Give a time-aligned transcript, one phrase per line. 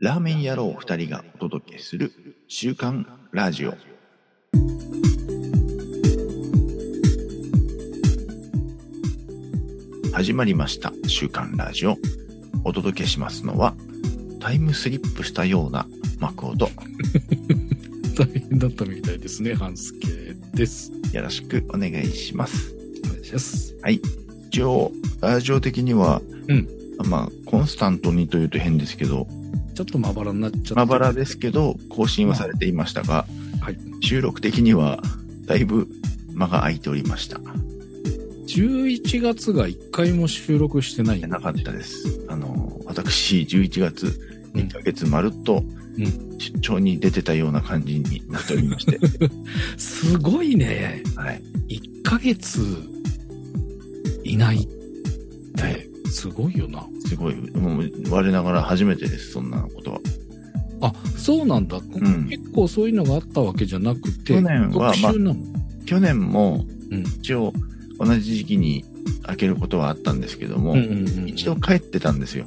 [0.00, 2.10] ラーメン野郎二人がお届けする
[2.48, 3.74] 週刊ラジオ。
[10.14, 11.98] 始まりました週刊ラジオ。
[12.64, 13.74] お届けしますのは
[14.40, 15.86] タイムスリップしたような
[16.18, 16.70] マクオと
[18.16, 19.98] 大変だったみたいですね、半助
[20.54, 20.92] です。
[21.12, 22.74] よろしくお願いします。
[23.04, 23.76] お願いします。
[23.82, 24.00] はい。
[24.48, 26.66] 一応、ラジオ的には、うん
[27.04, 29.26] まあ、コンスタントにというと変ですけど、
[29.80, 30.74] ちょっとまばらになっちゃって。
[30.74, 33.26] まばらですけど、更新はされていましたが、
[33.62, 33.78] はい。
[34.02, 35.00] 収録的には
[35.46, 35.88] だいぶ
[36.34, 37.38] 間が空いておりました。
[38.46, 41.20] 11月が1回も収録してない。
[41.20, 42.26] なかったです。
[42.28, 45.62] あの、私、11月、うん1ヶ月まるっと
[45.96, 48.98] うん出張に出てたような感じになっておりまして、
[49.78, 51.02] すごいね。
[51.16, 51.42] はい。
[51.68, 52.60] 1ヶ月
[54.24, 54.79] いないって、
[56.10, 56.84] すごいよな。
[57.06, 60.00] すごい、もう、我ながら初めてです、そんなことは。
[60.82, 61.76] あ、そうなんだ。
[61.78, 65.36] ん結構そういうのがあったわけじゃなくて、去年は特集なの？
[65.86, 67.52] 去年も、うん一応、
[67.98, 68.84] 同じ時期に
[69.22, 72.46] 開けることはあったんですけども、うんうんうん一度帰ってたんですよ。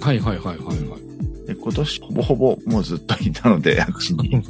[0.00, 1.46] はいはいはいはいはい。
[1.46, 4.42] で今年、ほぼほぼもうずっといたので、あっちに。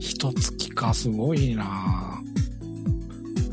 [0.00, 2.20] 一月か、すごいな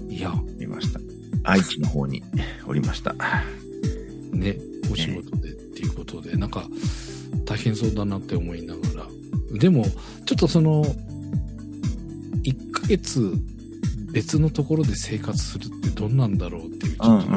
[0.09, 0.99] いや、いました。
[1.43, 2.23] 愛知の方に
[2.65, 3.15] おりました。
[4.53, 4.57] ね、
[4.91, 6.67] お仕事でっていうことで、なんか、
[7.45, 8.81] 大変そうだなって思いなが
[9.51, 9.59] ら。
[9.59, 9.85] でも、
[10.25, 10.83] ちょっとその、
[12.43, 13.33] 1ヶ月
[14.11, 17.31] 別のところで生活するってどんなんだろうっていう、ちょっと。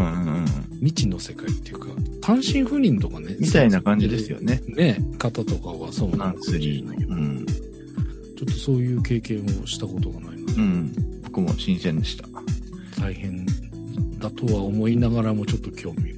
[0.81, 1.88] 未知の世界っていうか、
[2.22, 3.36] 単身赴任とかね。
[3.38, 4.62] みたいな感じですよね。
[4.69, 7.16] ね、方とかはそうなナンのかもしれスリーないけど、の。
[7.16, 7.47] うん。
[7.47, 7.55] ちょ
[8.44, 11.20] っとそういう経験をしたことがないので、うん。
[11.25, 12.25] 僕も新鮮でした。
[13.00, 13.44] 大変
[14.19, 16.15] だとは思いながらもちょっと興味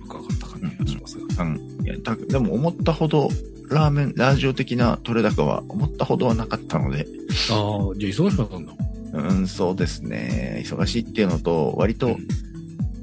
[2.00, 2.12] が。
[2.12, 2.18] うん。
[2.18, 3.28] いや、たでも思ったほど、
[3.68, 7.06] ラーメン、ラジオ的な取れ高は思ったほどはなかったので、
[7.50, 8.72] ああ、じゃあ忙しかったんだ。
[9.14, 10.62] うん、そうですね。
[10.66, 12.16] 忙しいっていうのと、割と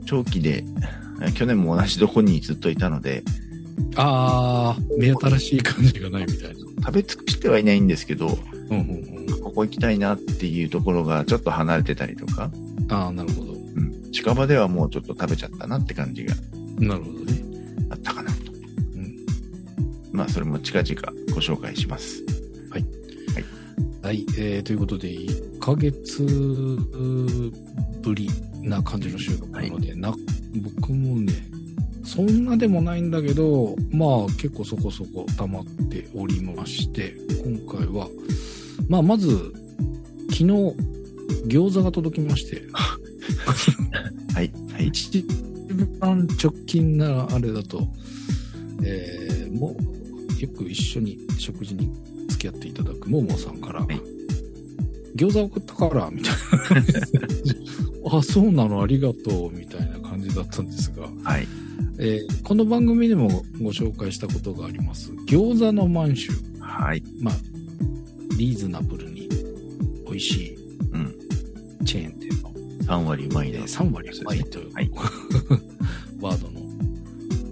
[0.06, 0.64] 長期で、
[1.22, 3.24] え去年も同じとこにずっといたので、
[3.96, 6.56] ああ、目新しい感じがないみたいな。
[6.86, 8.38] 食べ尽くしてはいないんですけど、
[8.70, 9.42] うんうんうん。
[9.42, 12.50] ここ行きたいなっていうところがちょっと離れてたりとか、
[12.90, 13.54] ああ、なるほど。
[13.54, 16.34] うん、近場ではもうちょっと食べちゃったなって感じが
[16.80, 17.49] なるほどね。
[20.20, 21.02] まあ、それも近々
[21.34, 22.22] ご紹介します。
[24.02, 26.24] はい、えー、ということで、1ヶ月
[28.02, 28.30] ぶり
[28.62, 30.14] な感じの収録なので、な、
[30.78, 31.32] 僕もね、
[32.04, 38.10] そんなでもないんだけど、まあ結構そこそこ溜まっておりまして、今回は、
[38.90, 39.54] まあまず、
[40.32, 40.46] 昨日、
[41.48, 42.64] 餃子が届きまして、
[44.36, 44.52] はい。
[44.74, 44.88] はい。
[44.88, 45.26] 一
[46.02, 47.88] 番直近なあれだと、
[48.84, 49.99] えー、もう、
[50.40, 51.92] よく一緒に食事に
[52.30, 53.86] 付き合っていただくももさんから、い
[55.16, 58.18] 餃子送ったから、みたいな。
[58.18, 61.48] あ、そうなの、ありがとう、みたいな感じだったんですが、はい。
[61.98, 66.32] えーこの番組でもご紹介したことがあります、餃子の満州。
[66.60, 67.04] はい。
[67.20, 67.36] まあ、
[68.38, 69.28] リーズナブルに
[70.06, 70.56] 美味しい
[70.94, 71.16] うん。
[71.86, 72.54] チェーン店の
[72.86, 73.66] 3割うまいえーな。
[73.66, 74.92] 3割うまいという、はい
[76.22, 76.60] ワードの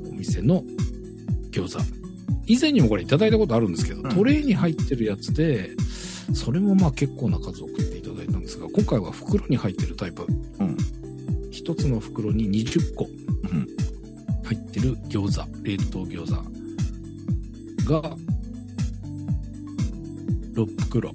[0.09, 0.63] お店の
[1.51, 1.96] 餃子。
[2.47, 5.71] 以前にもこれいただいたことあるんですけど、うんトレイに入ってるやつで、
[6.33, 10.25] それもまあ結構な数送っていただいたんですが、今回は袋に入ってるタイプ。
[10.59, 10.77] うん。
[11.51, 13.67] 一つの袋に20個うん。
[14.43, 16.25] 入ってる餃子、冷凍餃
[17.85, 18.17] 子が、
[20.53, 21.11] 6袋、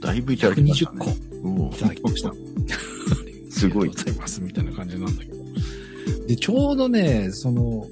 [0.00, 1.16] だいぶいただきました、120ね。
[1.42, 1.48] 個。
[1.48, 2.34] おおいただきました。
[3.48, 5.44] すごいありがとうございます、みたいな感じなんだけど。
[6.26, 7.88] で、ちょうどね、その、送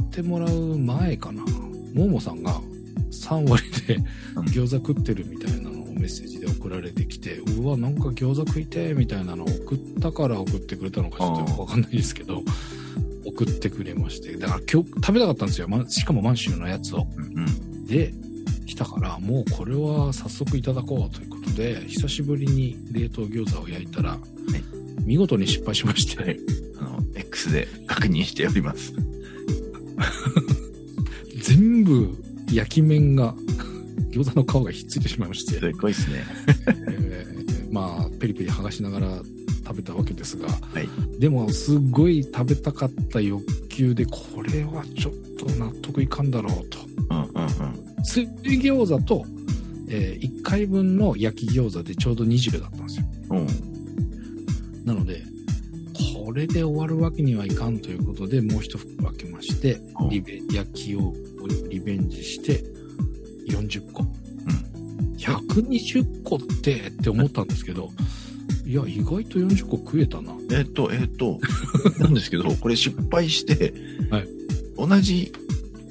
[0.00, 1.42] ってもらう前かな、
[1.94, 2.60] ももさんが
[3.10, 3.96] 3割で
[4.36, 12.42] うん餃子食ってるみたいなのをメッセージで送られてきて、うわ、なんか餃子食いて、みたいなのを送ったから送ってくれたのかちょっとよくわかんないですけど、
[13.24, 14.36] 送ってくれまして。
[14.36, 15.68] だから今日食べたかったんですよ。
[15.68, 17.06] ま、しかも満州のやつを。
[17.16, 17.86] うん。
[17.86, 18.12] で、
[18.66, 24.18] 来たから、もうこれは早速いただこうということで、久しぶりに冷凍餃子を焼いたら、
[25.04, 26.38] 見事に失敗しまして、はい
[26.80, 28.92] あの、X で確認しております。
[31.44, 32.16] 全部
[32.50, 33.34] 焼き面が、
[34.10, 36.24] 餃子の皮がひっついてしまいまして、すごいっすね。
[36.88, 39.20] えーまあ、ペリペリ剥がしながら
[39.66, 46.78] 食べたわけですが、いでも、すごい食べたかった欲求で、これはちょっと納得いかんだろうと。
[47.10, 48.04] うんうんうん。
[48.04, 48.26] 水
[48.60, 49.24] 餃子と、
[49.88, 53.06] え1回分の焼き餃子でちょうど20だったんですよ。
[53.30, 53.46] うん。
[54.84, 55.33] なので、こ
[56.34, 61.12] れで終わるわけにはいかんということで、もう一袋開けましてうん、リベ焼きを
[61.70, 62.62] リベンジして、
[63.48, 64.04] 40個。
[65.18, 67.90] 120個ってって思ったんですけど、
[68.66, 70.34] いや、意外と40個食えたな。
[70.50, 71.38] えっと、えっと、
[71.98, 73.72] なんですけど、これ失敗して、
[74.10, 74.28] はい。
[74.76, 75.32] 同じ、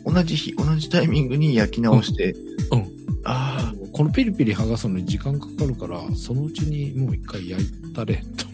[0.05, 2.35] 同じ日、同じタイミングに焼き直して、
[2.71, 2.79] うん。
[2.79, 2.87] うん。
[3.25, 8.45] あこのピリピリ剥がすのに時間かかるから、そのうちにもう一回焼いたれと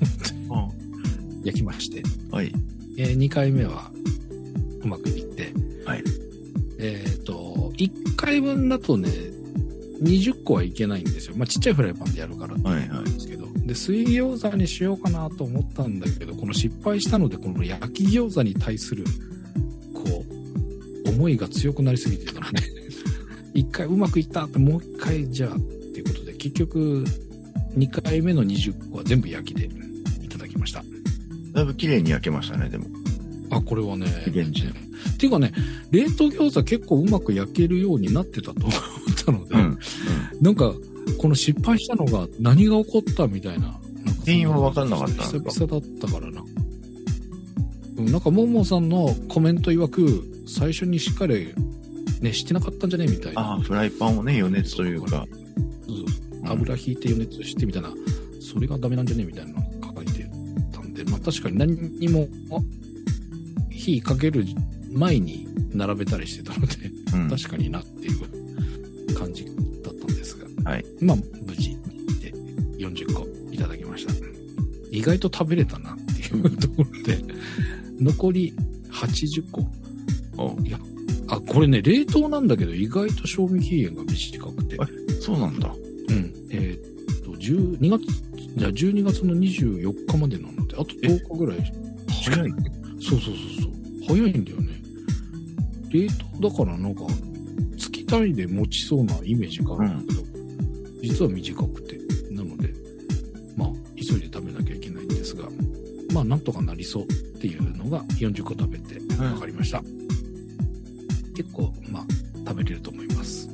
[0.49, 0.78] 思って
[1.49, 2.51] あ、焼きまして、はい、
[2.97, 3.91] えー、2回目は
[4.81, 5.53] うまくいって、
[5.85, 6.03] はい。
[6.79, 9.09] えっ、と、1回分だとね、
[10.01, 11.35] 20個はいけないんですよ。
[11.35, 13.03] まあ、ちっちゃいフライパンでやるからってはい、はいん。
[13.03, 13.47] ですけど。
[13.65, 19.03] で、水餃子にしようかなと思ったんだけど、この失敗したので、この焼き餃子に対する、
[19.93, 20.25] こ
[21.05, 22.61] う、思いが強くなりすぎてたので、
[23.53, 27.03] 一回うまくいったって、もう一回じゃあ、っていうことで、結局、
[27.75, 29.69] 2回目の20個は全部焼きで
[30.23, 30.83] いただきました。
[31.53, 32.85] だいぶ綺麗に焼けましたね、でも。
[33.51, 34.05] あ、これはね。
[34.25, 35.51] リベンジっていうかね、
[35.91, 38.71] 冷凍餃子結構うまく焼けるようになってたと思っ
[39.25, 39.79] たので、うん。
[40.41, 40.73] なんか、
[41.17, 43.79] この失敗したのが何が起こったみたいな。
[44.25, 46.41] 原因は分かんなかった久々だったからな。
[47.97, 51.53] うんなんか、ももさんのコメント曰く、最初にしっかり、
[52.21, 53.41] ね、してなかったんじゃねみたいな。
[53.41, 55.25] ああ、フライパンをね、余熱というか。
[55.87, 57.93] うん油引いて余熱してみたいな、
[58.39, 59.59] それがダメなんじゃねみたいな
[61.09, 62.59] まあ確かに何にも、あ
[63.69, 64.45] 火かける
[64.91, 66.75] 前に並べたりしてたので、
[67.13, 67.29] うん。
[67.29, 70.85] 確かになっていう感じだったんですが、はい。
[71.01, 71.77] まあ無事
[72.21, 72.33] で
[72.77, 74.13] 40個いただきました。
[74.91, 77.19] 意外と食べれたなっていうところで、
[77.99, 78.53] 残り
[78.91, 79.67] 80個。
[80.37, 80.79] おいや、
[81.27, 84.77] あ、これね、冷凍なんだけど、意外と賞味期限が短くて。
[84.79, 84.87] あ
[85.21, 85.73] そうなんだ。
[86.09, 86.33] うん。
[86.49, 88.05] えーっと、12月、
[88.55, 91.73] じゃあ12月の24日までなのと10日ぐらい。
[92.07, 92.49] 早い。
[93.01, 94.15] そうそうそうそう。
[94.15, 94.81] 早いんだよね。
[95.91, 97.01] 冷凍だからなんか、
[97.77, 100.25] 月単位で持ちそうなイメージがあるんだけど、
[101.01, 101.99] 実は短くて。
[102.31, 102.73] なので、
[103.57, 105.49] まあ、急いで食べなきゃいけないんですが、
[106.13, 107.07] まあ、なんとかなりそうっ
[107.41, 109.81] ていうのが40個食べて分かりました。
[111.35, 112.05] 結構、まあ、
[112.47, 113.47] 食べれると思います。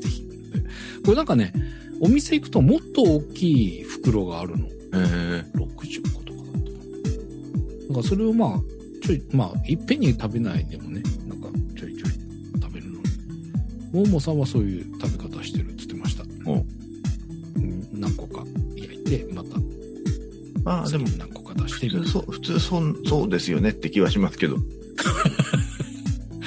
[0.00, 0.22] ぜひ。
[0.22, 0.60] で
[1.04, 1.52] これなんかね、
[2.00, 4.63] お店行くともっと大きい袋があるの。
[8.04, 8.60] それをまあ、
[9.02, 12.10] ちょい、まあ、いっぺんに食べないでもね、なんかちょいちょい
[12.62, 13.04] 食べるのに。
[13.92, 16.24] ももさんはそういう食べ方してるって言ってました。
[16.46, 18.44] おうん何個か
[18.76, 19.56] 焼いて、また、
[20.64, 22.12] まあ、でも何個か出してる普通。
[22.12, 24.58] そう、普通そう、そうですよねって気はしますけど。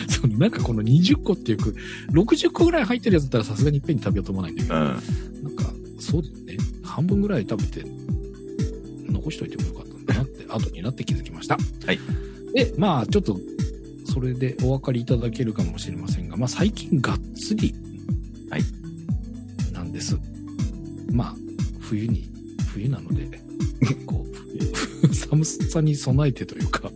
[0.08, 1.76] そうなんかこの20個っていうく、
[2.12, 4.84] 60個ぐらい入ってるやつだったらさすがにいっぺんに食べようと思わないんだけど、うん。
[4.86, 4.96] なん
[5.56, 6.58] か、そうだよね。
[6.84, 7.86] 半分ぐらい食べて、
[9.10, 9.87] 残しといてもよかった
[10.58, 11.58] 後になって気づきました。
[11.86, 12.00] はい。
[12.54, 13.40] で、まあ、ちょっと、
[14.06, 17.76] それでお分かりいただけるかもしれませんが、まあ、最近がっつり、
[18.50, 18.64] はい。
[19.74, 20.18] なんです。
[21.12, 21.36] まあ、
[21.80, 22.30] 冬に、
[22.74, 23.28] 冬なので、
[24.06, 24.26] こ
[25.04, 26.92] う、寒さに備えてというか、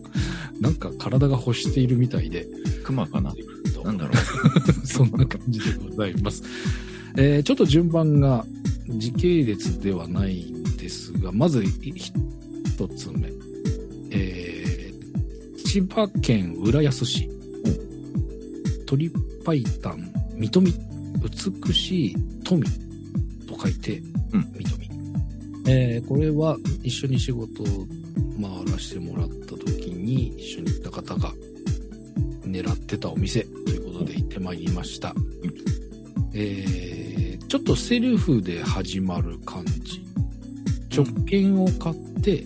[0.60, 2.46] なんか体が欲しているみたいで、
[2.84, 3.34] 熊かな？
[3.84, 4.14] なんだろ
[4.84, 6.42] そんな感じでございます。
[7.16, 8.46] えーちょっと順番が
[8.88, 13.30] 時系列ではないんですが、まずい一つ目。
[15.72, 17.30] えー千葉県浦安市。
[18.84, 19.10] 鳥
[19.42, 20.74] パイタン、みとみ。
[21.64, 22.62] 美しい富
[23.46, 24.02] と書いて、
[24.32, 24.90] うんみとみ。
[25.66, 27.66] えーこれは一緒に仕事を
[28.40, 31.32] 回らせてもらった時に一緒に行った方が
[32.44, 35.14] 狙ってたお店ということで行ってまいりました。
[36.34, 40.02] えーちょっとセルフで始まる感じ。
[40.94, 42.44] 直券を買って、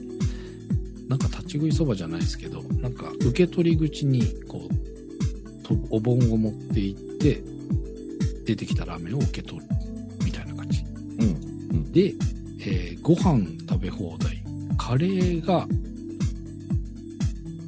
[1.09, 7.43] なんか立ち食いそばじゃないですけど、なんか受け取り口にこう、とお盆を持って行って、
[8.45, 9.67] 出てきたラーメンを受け取る
[10.25, 10.81] みたいな感じ。
[11.19, 11.25] う。
[11.25, 11.25] う
[11.77, 11.93] ん。
[11.93, 12.15] で、
[12.61, 14.43] えーご飯食べ放題。
[14.79, 15.67] カレーが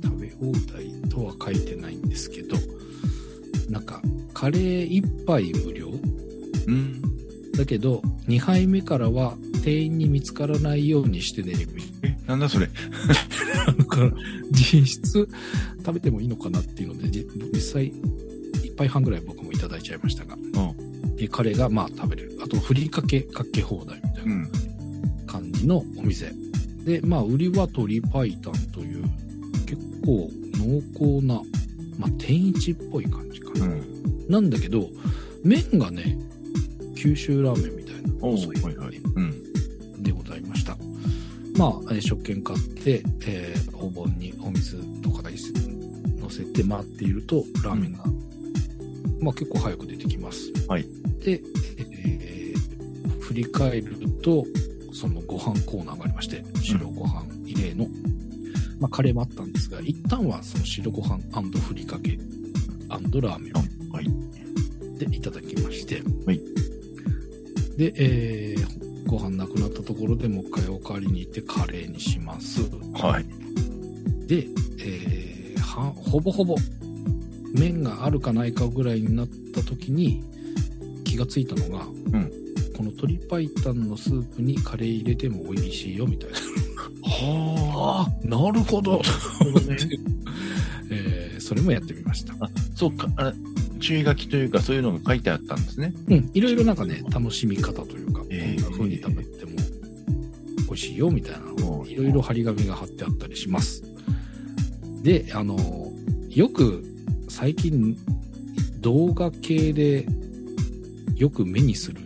[0.04, 2.57] 食べ放題とは書いてないんですけど、
[3.71, 4.00] なんか
[4.35, 5.90] カレー1杯無料？
[6.66, 7.02] うん。
[7.52, 11.54] だけど、2杯目からは店員に見つからないようにしてね、
[12.02, 12.68] え、なんだそれ？
[14.50, 15.29] 実質
[15.79, 20.37] 食べてもいいのかなっていうので、じ実際1杯半ぐらい僕もいただいちゃいましたが、
[21.19, 22.38] えカレーがまあ食べれる。
[22.43, 24.33] あと、ふりかけかけ放題みたいな。
[24.33, 24.50] うん。
[25.27, 26.33] 感じのお店。
[26.85, 28.37] で、まあ、売りは鶏白湯
[28.73, 29.05] という、
[29.67, 31.35] 結構濃厚な、
[31.99, 33.67] まあ、天一っぽい感じかな。
[33.67, 34.27] うん。
[34.29, 34.88] なんだけど、
[35.45, 36.17] 麺がね、
[36.97, 38.97] 九州ラーメンみたいなお細いはいはい。
[38.97, 39.38] うん。
[41.59, 45.37] まあ、えー食券買って、えーお盆にお水とかに
[46.19, 48.05] 乗せて待っていると、ラーメンが、
[49.21, 50.53] まあ結構早く出てきます。
[50.69, 50.83] はい。
[51.25, 54.47] で、えー振り返ると、
[54.93, 57.87] そのご飯コーナーがありまして、白ご飯入れの、
[58.81, 61.19] まあ、カレーもあったんですが、一旦はその白ご飯
[61.61, 62.19] ふりかけ
[63.21, 63.62] ラーメンあ
[63.95, 64.07] はい。
[64.99, 66.41] でいただきまして、はい
[67.77, 68.58] で、えー
[69.09, 72.61] ご飯なくなったところでもう一回おかわりに行ってカレーにします。
[72.93, 73.25] はい。
[74.27, 74.47] で、
[74.81, 76.57] えーはほぼほぼ
[77.55, 80.23] 麺があるかないかぐらいになった時に
[81.05, 81.91] 気がついたのが、ん
[82.77, 86.37] この鶏白湯のスープにカレー入れても美味しいよみたいな。
[87.03, 88.99] はああ、なるほど。
[88.99, 89.03] ね。
[90.91, 92.35] えーそれもやってみました。
[92.75, 93.33] そうか、あ
[93.81, 95.95] 注意書きというか、そういうのが書いてあったんですね。
[96.09, 98.08] うん、いろいろなんかね、楽しみ方という
[100.99, 103.83] よみたいなのをうんいろいろ張り紙が貼ってあったりします。
[105.02, 105.57] で、あの、
[106.28, 106.85] よく
[107.28, 107.97] 最近
[108.81, 110.07] 動画系で
[111.17, 112.00] よく目にする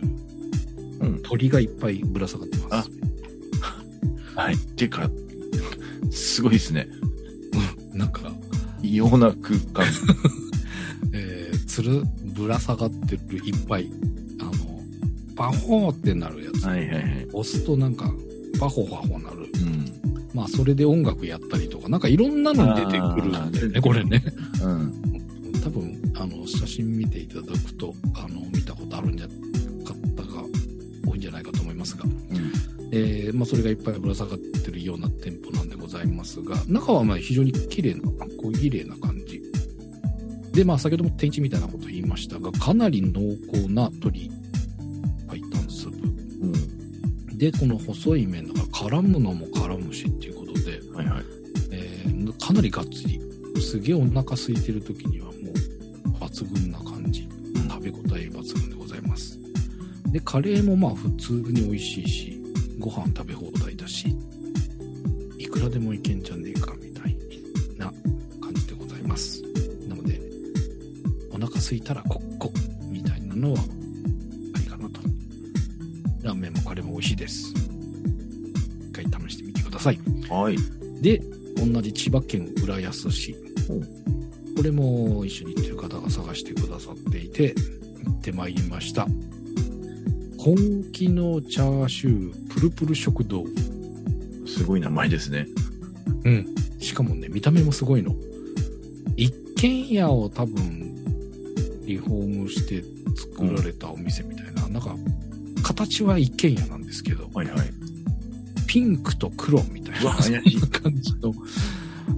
[1.01, 1.21] うん。
[1.21, 2.89] 鳥がいっぱいぶら下がってます。
[4.35, 4.55] はい。
[4.55, 5.09] っていうか、
[6.11, 6.87] すごいですね。
[7.93, 8.31] なんか、
[8.81, 9.85] 異様な空間。
[11.13, 12.03] えー、つる、
[12.35, 13.91] ぶら下がってるいっぱい、
[14.39, 14.51] あの、
[15.35, 16.63] パホーってなるやつ。
[16.65, 17.27] はいはいはい。
[17.33, 18.11] 押すとなんか、
[18.59, 19.49] パホパホなる。
[19.55, 20.03] うん。
[20.33, 24.23] まあ、それで音楽やったりとか、なんかいろんなのに出てくるんだよね、これね。
[24.63, 24.93] うん。
[25.63, 30.43] 多分、あの、写真見ていただくと、あの、見たことあるんじゃ、方が
[31.07, 32.13] 多いんじゃないかと思いますが、うん。
[32.91, 38.01] えーまあ、それがいっぱいぶら下がってるような店舗なんでございますが、中はまあ非常に綺麗な、
[38.37, 39.41] 小綺麗な感じ。
[40.51, 44.31] で、まあ、先ほども天一みたいなこと言いましたが、かなり濃厚な鶏
[47.43, 51.23] で、この細い麺だから絡むのも絡むしっていうことで、はいはい。
[51.71, 53.21] えーかなりがっつり。
[53.59, 57.27] すげえお腹空いてる時にはもう抜群な感じ。
[57.69, 59.37] 食べ応え抜群でございます。
[60.07, 62.41] で、カレーもまあ普通に美味しいし、
[62.79, 64.15] ご飯食べ放題だし、
[65.37, 67.17] いくらでもいけんじゃねえかみたい
[67.77, 67.87] な
[68.41, 69.41] 感じでございます。
[69.89, 70.21] なので、
[71.29, 72.21] お腹空いたらこ
[80.43, 80.57] はい。
[81.01, 81.21] で、
[81.55, 83.33] 同じ千葉県浦安市。
[84.57, 87.55] これも一緒に行ってる方が探してくださっていて、
[88.03, 89.07] 行ってまいりました。
[90.37, 90.57] 本
[90.91, 93.45] 気のチャーシュープルプル食堂。
[94.45, 95.47] すごい名前ですね。
[96.25, 96.55] うん。
[96.77, 98.13] しかもね、見た目もすごいの。
[99.15, 100.93] 一軒家を多分、
[101.85, 102.83] リフォームして
[103.15, 104.93] 作られたお店みたいな、なんか、
[105.63, 107.82] 形は一軒家なんですけど、はいはい。
[108.73, 110.11] ピンクと黒みたいな。
[110.11, 111.31] 感じの。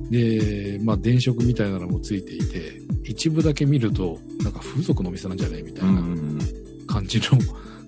[0.09, 6.39] で、まあ、電飾みたいなのもついていて、一部だけ見ると、なんか風俗のお店なんじゃないみたういなん。
[6.88, 7.25] 感じの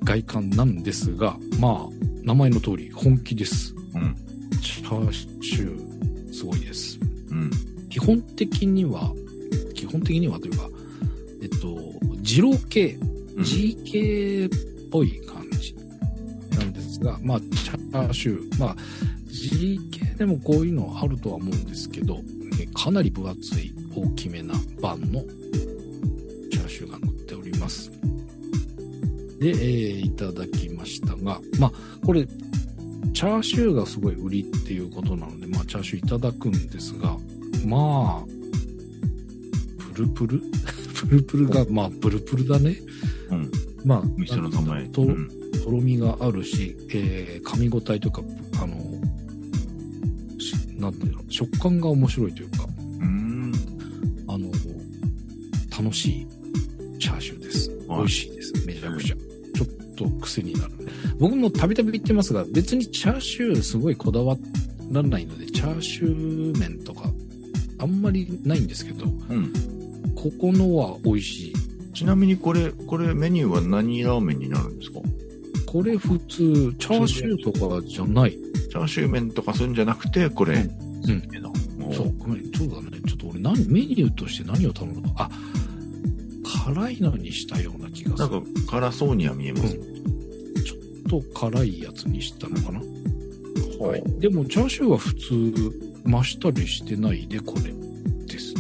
[0.04, 1.94] 外観なんですが、まあ、
[2.24, 3.74] 名前の通り、本気です。
[3.96, 4.14] うん。
[4.62, 7.00] チャーシュー、すごいです。
[7.32, 7.50] うん。
[7.88, 9.14] 基本的には、
[9.76, 10.70] 基本的にはというか、
[11.42, 11.80] えっと、
[12.22, 15.22] 二郎系、うん GK っぽい
[16.98, 18.76] ですが、まあ、チャーシュー、まあ、
[19.28, 22.20] GK でもこういうのあるとは思うんですけど、
[22.60, 25.22] えかなり分厚い大きめなバンの
[26.52, 27.92] チャーシューが乗っております。
[29.40, 31.72] で、えーいただきましたが、まあ、
[32.04, 32.26] これ、
[33.14, 37.16] チャーシューがすごい売りっていうことなので、まあ、チャーシューいただくんですが、
[37.68, 40.42] まあ、プルプル？
[40.98, 42.76] プルプルが、まあ、プルプルだね。
[43.30, 43.52] うん。
[43.86, 44.88] まあ、店の名前。
[44.88, 45.30] と、うん。
[45.68, 48.22] とろみがあるし、えー噛み応えというか、
[48.62, 48.78] あの、
[50.40, 52.66] しなんていうの、食感が面白いというか、
[53.02, 53.52] うん。
[54.30, 54.50] あの、
[55.78, 56.28] 楽しい
[57.00, 57.70] チャーシューです。
[57.86, 58.66] はい美味しいです。
[58.66, 59.16] めちゃくちゃ。
[59.16, 60.72] ちょっと癖になる。
[61.20, 64.38] 僕もたびたび言ってますが、別にチャーシューすごいこだわ
[64.90, 67.12] らないので、チャーシュー麺とか、
[67.80, 69.52] あんまりないんですけど、うん。
[70.16, 71.54] ここのは美味しい。
[71.94, 74.77] ちなみにこれ、これメニューは何ラーメンになるん
[75.68, 78.32] これ普通、チャーシューとかじゃない？
[78.32, 80.56] チャーシュー麺とかそういうんじゃなくて、これ。
[80.56, 83.00] うんうんそう、ごめん、そうだね。
[83.08, 85.30] ちょっと俺何、メニューとして何を頼むのか。
[85.30, 85.30] あ、
[86.66, 88.30] 辛いのにしたような気がする。
[88.30, 89.74] なんか辛そうには見えます。
[90.66, 92.82] ちょっと辛いやつにしたのかな？
[93.80, 94.04] ははい。
[94.20, 95.54] でも、チャーシューは普通、
[96.06, 97.74] 増したりしてないで、これ
[98.26, 98.54] です。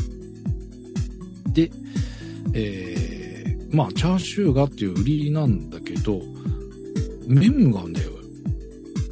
[1.47, 1.71] で、
[2.53, 6.21] えー、まあ、チャーシューがっていう売りなんだけど、
[7.27, 8.01] 麺がね、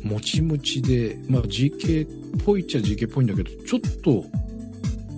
[0.03, 4.25] もちもちで、まあ、GK っぽいっちゃ GK っぽいんだけど、ちょっと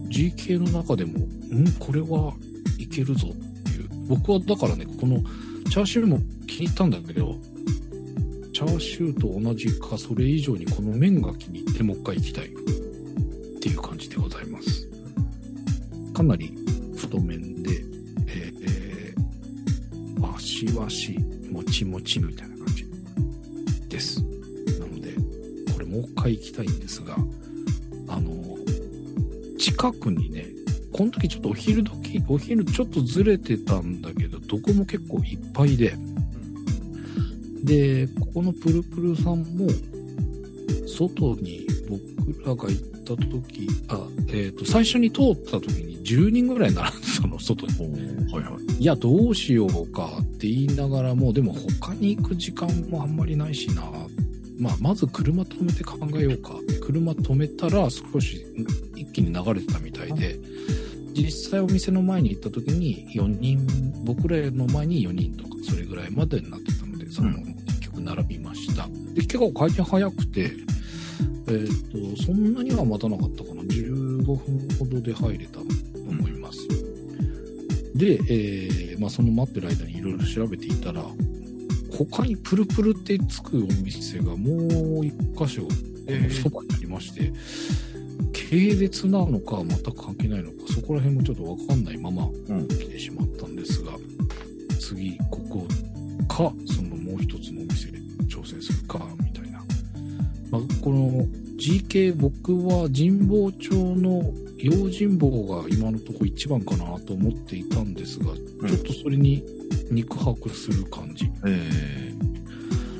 [0.09, 2.33] GK の中でも、うん、これは
[2.77, 3.89] いけるぞっていう。
[4.07, 5.21] 僕はだからね、この
[5.69, 7.35] チャーシューも気に入ったんだけど、
[8.53, 12.47] チャーシューと同じか、それ以上にこの麺が気に入ってもう一回行きたい。
[12.47, 12.49] っ
[13.59, 14.87] ていう感じでございます。
[16.13, 16.51] かなり
[16.95, 17.71] 太麺で、
[18.27, 21.19] えーえーわしわし、
[21.51, 22.56] もちもちみたいな
[26.27, 27.15] 回行きたいんですが、
[28.09, 28.57] あの、
[29.57, 30.45] 近くにね、
[30.91, 35.95] この時ちょっとお昼時、お昼ちょっとずれてたんだけど、どこも結構いっぱいで、
[37.63, 39.67] で、ここのプルプルさんも、
[40.85, 47.73] 外に僕らが行った時、あ、えっ、と、最初に通った時に10人ぐらい並んでたの、外に。
[48.31, 48.81] はいはい。
[48.81, 53.96] いや、どうしようかって言いながらも、でも他に行く時間もあんまりないしな。
[54.59, 56.55] まあ、まず車止めて考えようか。
[56.81, 58.45] 車止めたら少し
[58.95, 60.39] 一気に流れてたみたいで、
[61.13, 63.59] 実際お店の前に行った時に4人、
[64.03, 67.31] 僕らの前に4人とか、それぐらいまでになってたので、その
[67.65, 68.87] 結局並びました。
[69.13, 70.51] で、結構回転早くて、
[71.47, 73.61] えっ、と、そんなには待たなかったかな。
[73.63, 75.61] 15分ほどで入れたと
[76.07, 76.67] 思います。
[77.95, 81.03] で、えーまあ、その待ってる間にいろいろ調べていたら、
[82.05, 85.67] 他にプルプルってつくお店がもう一箇所、
[86.07, 87.33] えーそばにありまして、
[88.33, 92.67] 系列なのか全く関係ないのか、そこら辺もちょっとわかんないままうん。
[92.67, 93.93] 来てしまったんですが、
[94.79, 95.67] 次、ここ
[96.27, 99.59] か、そのもう一つのお店で挑戦するか、みたいな。
[100.51, 101.25] まあ、この
[101.57, 109.43] GK、僕は神保町の用心棒が今のところ一番かなと思っていたんですが、うんちょっとそれに
[109.91, 111.29] 肉薄する感じ。
[111.45, 112.13] え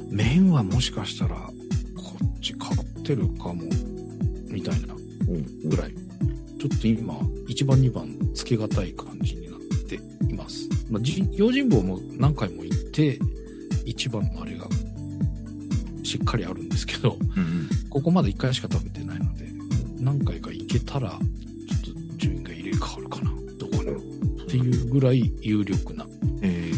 [0.10, 3.64] 麺はもしかしたら、こっち買ってるかも、
[4.48, 5.94] みたいなー、ぐらい、
[6.60, 7.14] ちょっと今、
[7.48, 9.96] 1番2番つけがたい感じになって
[10.32, 10.70] います。
[10.90, 13.20] まあ、じ用心棒も何回も行って、
[13.86, 14.68] 1番のあれが
[16.04, 17.70] しっかりあるんですけど、うんうん。
[17.90, 19.46] ここまで1回しか食べてないので、
[20.00, 21.20] 何回か行けたら、
[24.58, 26.06] っていうぐらい有力な
[26.42, 26.72] え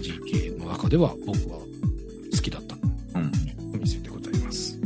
[0.00, 2.78] GK の中では僕は好きだったー、
[3.14, 3.74] うん。
[3.74, 4.78] お店でございます。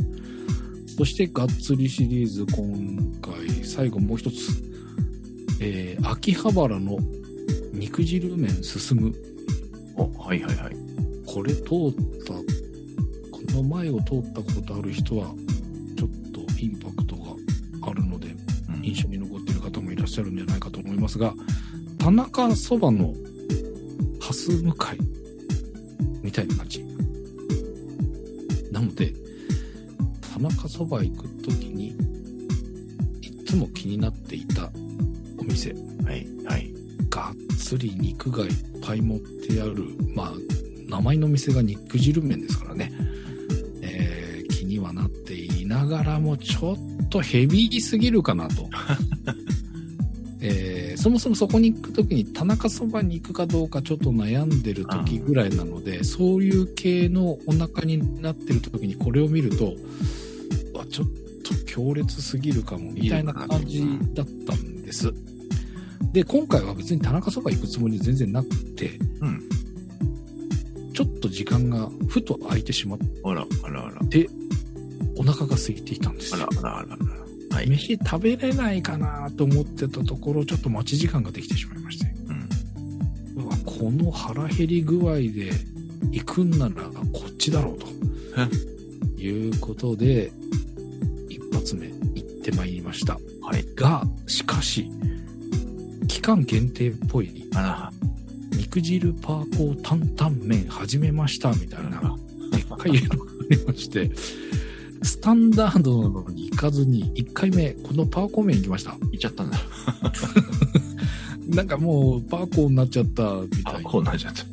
[0.97, 4.63] そして、がっつりシリーズ、今回、最後もう一つ。
[5.59, 6.97] えー、秋葉原の
[7.73, 9.13] 肉汁麺進む。
[9.95, 10.75] お、はいはいはい。
[11.25, 11.63] これ通っ
[12.25, 12.33] た、
[13.31, 15.33] この前を通ったことある人は、
[15.97, 17.35] ちょっとインパクトが
[17.89, 18.43] あるので、うん
[18.83, 21.33] 印象に残っている方もいらっしゃるんじゃないかと思いますが、
[22.03, 23.13] 田中そばの
[24.19, 24.97] 蓮向かい
[26.21, 26.83] みたいな感じ。
[28.73, 29.13] なので、
[30.33, 31.95] 田中そば行くときに、
[33.21, 34.69] いっつも気になっていた
[35.37, 35.71] お店、
[36.03, 36.73] はいはい。
[37.09, 38.51] がっつり肉がいっ
[38.85, 40.33] ぱい持ってある、まあ、
[40.89, 42.91] 名前の店が肉汁麺ですからね、
[43.81, 48.67] えー気にはなっていながらも、ちょっとヘビーすぎるかなと。
[51.03, 59.73] えーそもそもそこに行くときに田中そばに行くかどうかちょっと悩んでる時ぐらいなので、そういう系のお腹になってる時にこれを見ると、
[60.73, 61.07] うわちょっ
[61.43, 65.13] と強烈すぎるかも、みたいな感じだったんです。
[66.13, 69.43] で、今回は別に田中そば行くつもり全然なくて、うん。
[70.93, 74.01] ちょっと時間がふと空いてしまって、あら、あらあら。
[75.17, 76.77] お腹が空いていたんですよあら。
[76.77, 77.22] あらあらあら。
[77.53, 77.69] はい。
[77.69, 82.05] 飯食べれないかなと思ってたところ、ちょっと待ち時間ができてしまいまして。
[83.35, 83.43] うん。
[83.43, 85.51] うわこの腹減り具合で
[86.11, 86.73] 行くんなら
[87.13, 87.87] こっちだろうと。
[89.21, 90.31] いうことで、
[91.29, 93.19] 一発目行ってまいりました。
[93.41, 93.63] はい。
[93.75, 94.89] が、しかし、
[96.07, 97.45] 期間限定っぽい
[98.51, 102.17] 肉汁パーコー担々麺始めましたみたいな、
[102.51, 104.11] でっかいのがありまして、
[105.03, 108.91] スタンダードなのに行かずに、1回目、このパーコー麺行きました。
[109.11, 109.57] 行っちゃったんだ。
[111.49, 114.43] なんかもう、パーコーになっちゃったみたあ、いな、こうなっちゃった。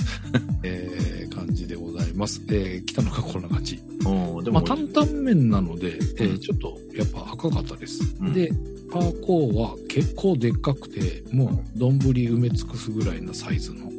[0.62, 2.42] えー感じでございます。
[2.48, 3.80] えー来たのがこんな感じ。
[4.04, 8.16] おーでも、まあ、担々麺なので、えーうんちょっとやっぱ赤かったです。
[8.20, 8.52] うんで、
[8.90, 13.90] パーコーは結構でっかくて、もう丼埋め尽くすぐらいなサイズの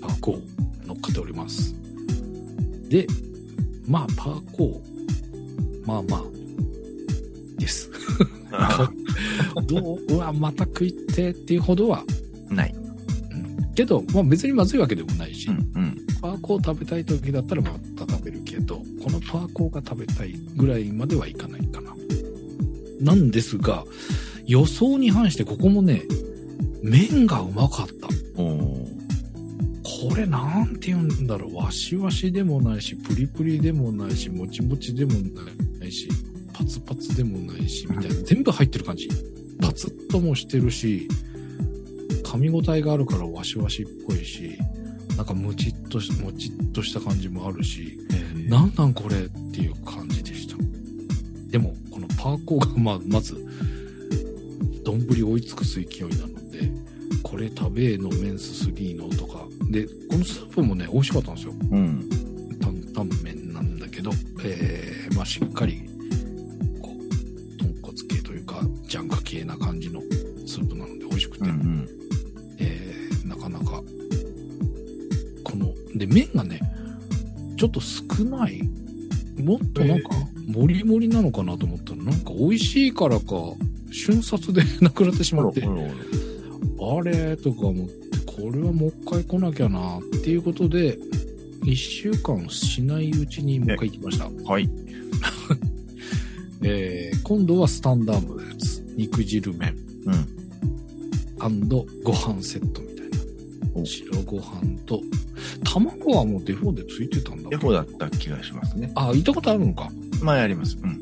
[0.00, 1.74] パーコー乗っかっております。
[2.88, 3.06] で、
[3.86, 4.87] まあパーコー、
[5.88, 6.22] まあまあ、
[7.58, 7.90] です。
[9.66, 12.04] どう、うわ、また食いてっていうほどは、
[12.50, 12.74] ない。
[13.32, 15.96] うんけど、まあ別にまずいわけでもないし、うん、うん。
[16.20, 17.70] パーコー食べたい時だったらま
[18.04, 21.96] た食べるけど、このパーコーが食べたいぐらいまではいかないかな。
[23.00, 23.86] なんですが、
[24.44, 26.02] 予想に反してここもね、
[26.82, 28.08] 麺がうまかった。
[28.36, 31.56] これなんて言うんだろう。
[31.56, 35.22] わしわしでもないし、プリプリでもないし、もちもちでもない
[35.90, 36.08] し、
[36.52, 38.14] パツパツでもないし、みたいな。
[38.22, 39.08] 全部入ってる感じ。
[39.60, 41.08] パツッともしてるし、
[42.22, 44.58] 噛み応えがあるからわしわしっぽいし、
[45.16, 47.98] なんかムチっとし、もちっとした感じもあるし、
[48.48, 50.56] なんなんこれっていう感じでした。
[51.50, 53.34] でも、このパーコーが、まあ、まず、
[54.84, 56.70] 丼追い尽くす勢いなので、
[57.22, 59.44] これ食べーのメンス3のとか。
[59.70, 61.54] で、このスープもね、美味しかったんですよ。
[61.70, 62.08] うん。
[62.60, 63.37] 担々麺
[65.28, 65.82] しっかり、
[66.80, 70.00] こう、豚骨系というか、ジャンク系な感じの
[70.46, 71.88] スープなので美味しくて、うんうん。
[72.58, 73.82] えー、なかなか、
[75.44, 76.60] この、で、麺がね、
[77.58, 78.62] ちょっと少ない。
[79.38, 80.08] もっとなんか、
[80.46, 83.26] もりもりなのかなと思ったら、なんか美味しいからか、
[83.92, 90.98] 瞬殺で なくなってしまって、あれとか思って、これはもう一回来なきゃなっていうことで、
[91.64, 94.50] 一週間しないうちにもう一回行きました。
[94.50, 94.87] はい。
[96.62, 98.78] えー、今度はスタンダードのやつ。
[98.96, 100.38] 肉汁麺うん。
[102.02, 103.06] ご飯セットみたい
[103.74, 103.86] おな。
[103.86, 105.00] 白ご飯と、
[105.64, 108.90] 卵はもうデフォでついてたんだデフォだった気がしますね。
[108.96, 109.88] あ、行ったことあるのか。
[110.22, 110.76] 前あります。
[110.82, 111.00] うん。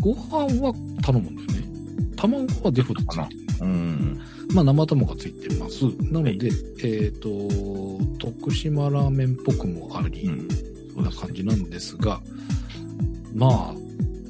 [0.00, 1.68] ご飯は頼むんだよね。
[2.16, 3.66] 卵はデフォでついてる。
[3.66, 4.20] うん。
[4.54, 5.84] まあ生卵がついてます。
[5.84, 6.50] なのはいで、
[6.82, 7.28] えっ、と、
[8.18, 10.48] 徳島ラーメンっぽくもあり、うん。
[10.94, 12.20] そんな感じなんですが、
[13.34, 13.83] まあ、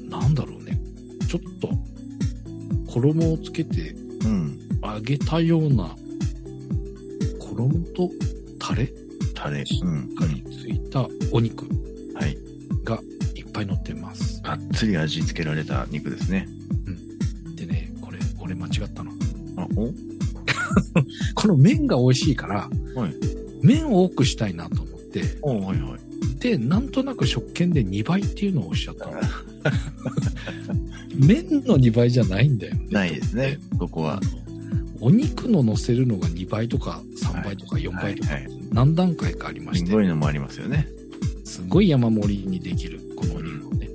[0.09, 0.79] なんだろうね。
[1.27, 1.69] ちょっと、
[2.91, 3.91] 衣をつけて
[4.23, 4.59] うん。
[4.83, 5.95] 揚げたような、
[7.39, 8.09] 衣と
[8.59, 8.91] タレ？
[9.33, 9.65] タレ。
[9.65, 10.03] しうん。
[10.11, 11.65] っかりついたお肉
[12.15, 12.37] はい。
[12.83, 12.99] が
[13.35, 14.41] いっぱい乗ってます。
[14.43, 16.47] がっつり味付けられた肉ですね。
[17.55, 19.11] でね、これ、俺間違ったの。
[19.57, 19.91] あ、お？
[21.35, 23.13] この麺が美味しいから、はい
[23.61, 26.39] 麺を多くしたいなと思って、おはいはい。
[26.39, 29.13] で、なんとなく食券で2倍っていうのをおっしゃったの。
[31.15, 32.87] 麺の2倍じゃないんだよね。
[32.89, 33.57] ないですね。
[33.79, 34.19] ここは
[35.01, 40.87] お肉の乗せるのが2倍とか3倍とか4倍とかはいはい何段階かありますして、ごいのもありますよね。
[41.45, 43.89] すごい山盛りにできるこのお肉をね。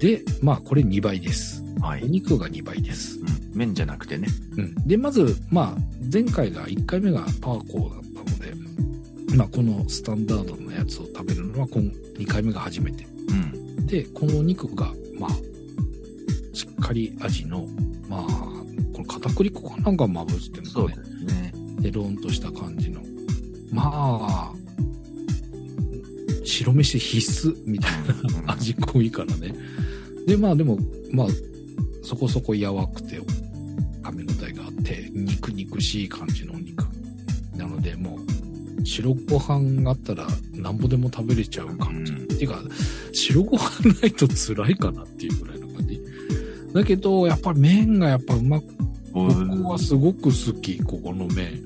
[0.00, 1.62] で、まあこれ2倍です。
[1.80, 2.02] はい。
[2.04, 3.18] お肉が2倍です。
[3.18, 3.26] うん。
[3.54, 4.28] 麺じゃなくてね。
[4.56, 4.74] うん。
[4.86, 5.80] で、まず、まあ
[6.12, 11.82] 前回が1回目がパーコーだったので、まあこのスタンダードのやつを食べるのは今
[12.18, 13.06] 2回目が初めて。
[13.28, 13.32] う
[13.80, 13.86] ん。
[13.86, 14.92] で、このお肉が、
[16.90, 17.66] まあ、しっかり味の、
[18.08, 18.22] まあ、
[18.92, 20.88] この片栗粉かなんかまぶしてるのそう。
[20.88, 21.52] ですね。
[21.80, 23.00] で、ローンとした感じの。
[23.72, 24.52] まあ、
[26.44, 27.92] 白飯必須みたい
[28.44, 29.54] な味濃いからね。
[30.26, 30.78] で、まあでも、
[31.12, 31.26] まあ、
[32.02, 33.20] そこそこ柔くて、
[34.02, 36.84] 噛み応えがあって、肉肉しい感じのお肉。
[37.56, 42.12] なので、もう、白ご飯があったら、なんぼでも食べれちゃう感じ。
[42.12, 42.62] うんっていうか、
[43.12, 45.49] 白ご飯ないと辛いかなっていうぐらい。
[46.72, 48.66] だけど、やっぱり麺がやっぱうまく、
[49.12, 51.62] 僕はすごく好き、ここの麺。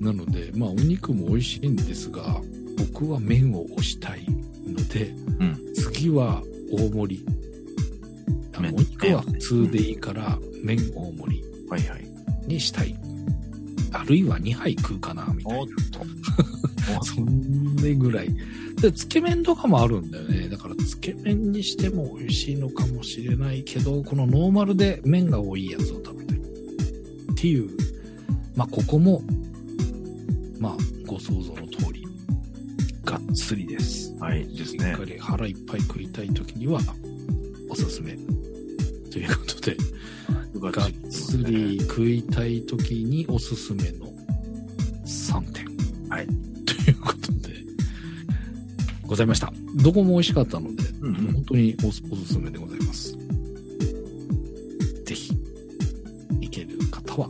[0.00, 2.40] なので、まあお肉も美味しいんですが、
[2.92, 4.24] 僕は麺を推したい
[4.66, 7.26] ので、うん次は大盛り。
[8.54, 12.08] あお肉は普通でいいから、麺大盛りはいはい。
[12.46, 12.98] にしたい。
[13.92, 15.66] あるいは2杯食うかな、みたいな。
[16.96, 17.04] と。
[17.04, 18.28] そんなぐらい。
[18.80, 20.48] で、つけ麺とかもあるんだよね。
[20.48, 26.38] だから、つけ麺にしても美味しいのかもしれないけど、このノーマルで麺が多いやつを食べたい。
[26.38, 27.68] っていう、
[28.54, 29.22] まあ、ここも、
[30.58, 32.06] まあ、ご想像の通り、
[33.04, 34.14] がっつりです。
[34.20, 35.04] はい、ですねしっか。
[35.04, 36.80] り腹いっぱい食いたいときには、
[37.68, 38.16] おすすめ。
[39.10, 39.76] ということで、
[40.60, 44.17] がっつり食いたいときにおすすめの
[49.18, 49.52] ざいました。
[49.82, 53.12] どこも美味しかったので、うんうん本当におすおすすめでございます。
[55.04, 55.32] ぜひ、
[56.40, 57.28] 行ける方は、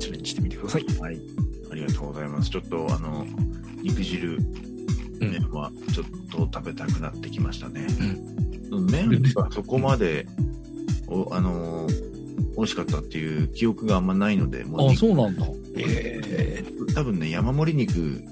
[0.00, 0.84] チャレンジしてみてください。
[1.00, 1.20] はい。
[1.70, 2.50] ありがとうございます。
[2.50, 3.26] ちょっと、あの、
[3.82, 4.56] 肉汁、うん
[5.18, 7.86] 麺はちょっと食べたくなってきましたね。
[8.70, 10.26] う麺がそこまで、
[11.06, 11.86] おあの
[12.56, 15.46] 美味しかったっていう記憶があんまないので、もあ、肉そうなんだ。
[15.78, 16.62] え
[16.94, 18.22] 多分ね、山盛り肉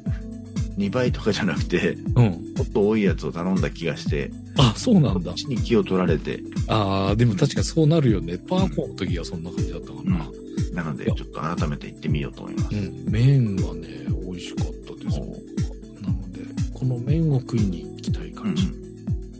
[0.78, 2.43] 2倍とかじゃなくて、えうん。
[2.74, 5.34] と多いやつを頼んだ気がして、あ、そうなんだこっ。
[5.34, 8.36] ちに気を取られて、ああ、でも確かにそうなるよね。
[8.36, 10.30] パーコーの時はそんな感じだったかな。
[10.74, 12.76] なので、ちょっと改めて行ってみようと思います。
[12.76, 13.04] うん。
[13.06, 13.88] 麺はね、
[14.22, 15.20] 美味しかったです。
[16.02, 16.40] なので、
[16.74, 18.70] この麺を食いに行きたい感じ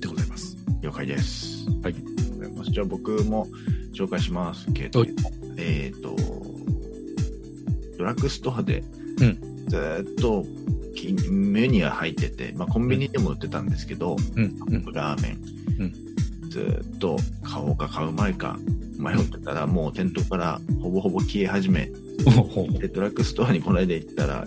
[0.00, 0.56] でございます。
[0.80, 1.66] 了解です。
[1.82, 1.94] はい。
[2.70, 3.46] じゃあ僕も
[3.92, 5.10] 紹介しますけど、はい
[5.56, 6.16] えっ、と、
[7.98, 8.82] ドラッグストアで、
[9.20, 10.44] うんずーっと
[10.82, 14.44] きメニューは入ってて、まあ、コンビニでも売ってたんですけど、うん。
[14.68, 14.92] うん。
[14.92, 15.38] ラーメン、
[15.80, 15.94] うん
[16.48, 18.56] ずーっと買おうか買うまいか
[18.96, 21.86] 迷ってたら、もう店頭からほぼほぼ消え始め、
[22.78, 24.46] でドラッグストアにこの間行ったら、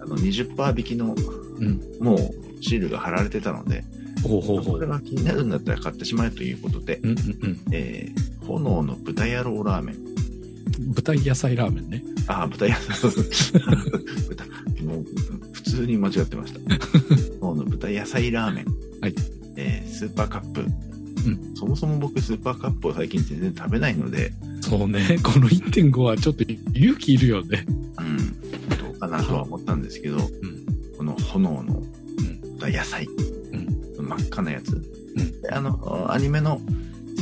[0.00, 1.80] あの20%引きのうん。
[2.00, 2.18] もう
[2.62, 3.84] シールが貼られてたので、
[4.22, 4.64] ほう。
[4.64, 7.00] これが気になるんだったら買ってしまえということで。
[7.70, 9.96] えー炎の豚野郎ラーメン。
[10.94, 12.02] 豚野菜ラーメンね。
[12.26, 13.10] あ、豚野菜。
[14.28, 14.44] 豚、
[14.84, 15.04] もう、
[15.51, 16.60] 普通に間違ってました。
[17.40, 18.66] 炎の豚野菜ラーメン。
[19.00, 19.14] はい。
[19.56, 20.60] えースーパーカップ。
[20.62, 25.18] んそもそも僕スーパーカップを最近全然食べないので、そうね。
[25.22, 27.64] この1.5はちょっと勇気いるよね。
[27.98, 28.16] うん、
[28.78, 30.20] どうかなとは思ったんですけど、ん
[30.96, 31.82] この炎の
[32.58, 33.06] 豚野菜、
[33.98, 34.72] 真っ赤なやつ、
[35.42, 36.60] であの、アニメの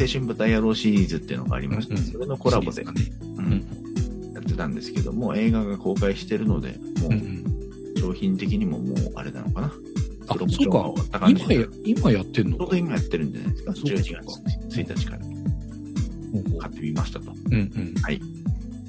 [0.01, 2.93] 青春豚野郎シリーズっていうのがありまして、うんうんそれのコラボで、ね
[3.37, 3.65] うん
[4.35, 7.17] やってたんですけども、映画が公開してるので、もうんう。
[7.17, 7.40] うん
[8.11, 9.73] 商品的にももうあれなのかな？
[10.29, 10.93] あそうか。
[11.29, 13.73] 今や、今やってんのちょうど今やってるんじゃないですか？
[13.75, 14.23] そうか12月そうか
[14.69, 15.19] 1日から
[16.61, 17.33] 買ってみましたと。
[17.33, 17.95] うんうん。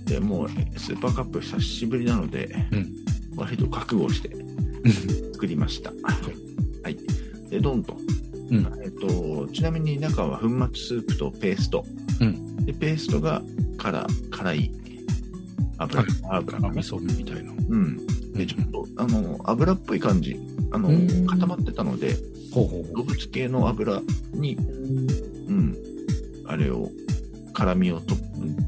[0.06, 2.92] で、もうスーパーカップ久しぶりなので、うん
[3.36, 4.92] 割と覚悟してうん
[5.34, 5.92] 作りました。
[5.92, 6.98] はい。
[7.50, 7.96] で、ドンと。
[8.50, 11.86] うんえっと、ちなみに中は粉末スープとペースト。
[12.20, 13.42] うんで、ペーストが
[13.78, 14.72] 辛、辛い
[15.78, 17.52] 油、はい油味噌みたいな。
[17.70, 17.98] うん。
[18.34, 20.40] で、ちょっと、あの、油っぽい感じ。
[20.72, 22.16] あのうん、固まってたので、
[22.54, 24.02] 動物系の油
[24.34, 25.78] に、うん、
[26.46, 26.90] あれを、
[27.54, 28.16] 辛みをと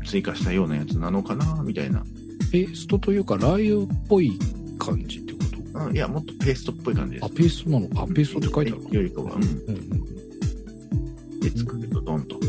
[0.06, 2.02] 追加したようなやつなのかな、みたいな。
[2.02, 2.04] う。
[2.52, 4.38] ペーストというか、ラー油っぽい
[4.78, 5.40] 感じってこ
[5.74, 5.86] と？
[5.86, 7.30] うんいや、もっとペーストっぽい感じですあ、。
[7.30, 7.88] ペーストなの？
[7.96, 9.44] あ、ペーストって書いてあるのよりかは、うん。
[9.44, 11.40] うんうん。
[11.40, 12.36] で、作るとドンと。
[12.36, 12.40] ん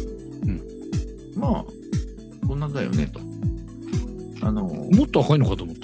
[1.37, 1.64] まあ、
[2.46, 3.20] こんなんだよね、と。
[4.46, 5.77] あの、ももっと赤いのかと思っ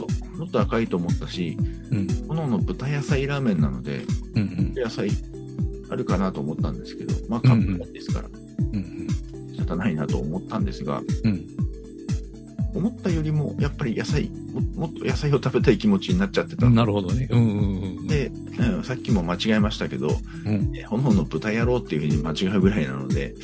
[0.46, 0.48] た。
[0.48, 1.57] っと赤いと思ったし、
[1.90, 2.07] うん。
[2.29, 4.74] 炎の豚野菜ラーメンなので、うんうん。
[4.74, 5.11] 野菜
[5.90, 9.09] あるかなと思ったんですけど、まあ、カップですから、うん
[9.53, 11.31] 仕方ないなと思ったんですが、うん。
[11.31, 11.46] うん。
[12.72, 16.70] 思ったよりも、やっぱり野菜も、もっと野菜を食べたい気持ちになっちゃってた。
[16.70, 17.29] なるほどね。
[17.31, 18.07] うんうんうん。
[18.07, 20.09] で、うんさっきも間違えましたけど、
[20.46, 20.72] うん。
[20.76, 23.35] え炎の豚野郎っていうふうに間違うぐらいなので、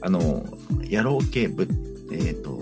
[0.00, 0.44] あの、
[0.82, 1.68] 野郎系ぶ、
[2.12, 2.58] えっ、と、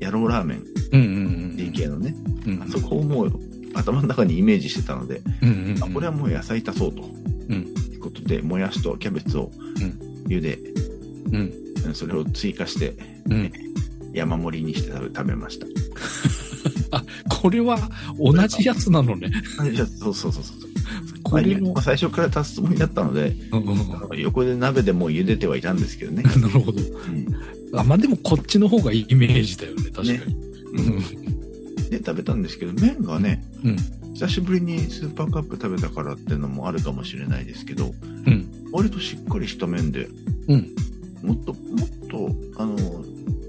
[0.00, 1.10] 野郎ラーメン、うんうんう
[1.52, 1.56] ん。
[1.56, 2.14] DK のね、
[2.46, 2.62] うん。
[2.62, 3.32] あそこをもう
[3.74, 7.02] 頭の中にイメージしてたので、うんうんこれはもう野菜足そうと。
[7.02, 7.74] うん。
[7.92, 10.58] いうことで、もやしとキャベツをうん茹で、
[11.26, 11.34] うん。
[11.86, 12.94] うんそれを追加して、
[13.28, 13.52] うん。
[14.12, 15.66] 山盛りにして食べ食べました。
[17.28, 17.78] これは
[18.18, 19.30] 同じやつなのね。
[19.58, 20.56] あじゃあそうそうそうそう。
[21.22, 26.22] これのまあ、最初から足すつもりだったので、うんうん横で鍋でもう茹でてはいたんですけどね。
[26.40, 26.80] なるほど。
[26.80, 27.26] うん
[27.78, 30.36] あ、まあでもこっちの方がイメージだよね、確かに。
[30.72, 31.45] うん
[31.90, 33.76] で、食べたんですけど、麺がね、うん
[34.16, 37.92] 久しぶりにスーパーカップ食べたからっていうのもあるかもしれないですけど、
[38.26, 38.48] うん。
[38.72, 40.08] 割としっかりした麺で、
[40.48, 40.74] うん。
[41.22, 42.76] もっと、もっと、あの、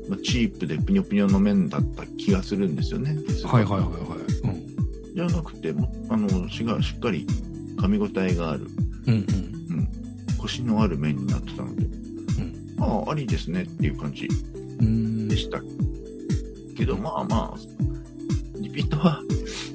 [0.10, 3.18] まあチープでぷにょぷにょの麺だった気がするんですよね。
[3.46, 4.56] はいはいはいはい。
[4.56, 5.16] うん。
[5.16, 7.26] じゃなくて、もあの、しがしっかり
[7.78, 8.68] 噛み応えがある、
[9.06, 9.20] うんうん。
[9.20, 9.24] う
[9.84, 11.88] ん、コシのある麺になってたので、
[12.76, 14.28] まあ、ありですねっていう感じ
[14.82, 15.30] うん。
[15.30, 15.62] でした。
[16.76, 17.87] けど、まあまあ、
[18.78, 19.22] リピートは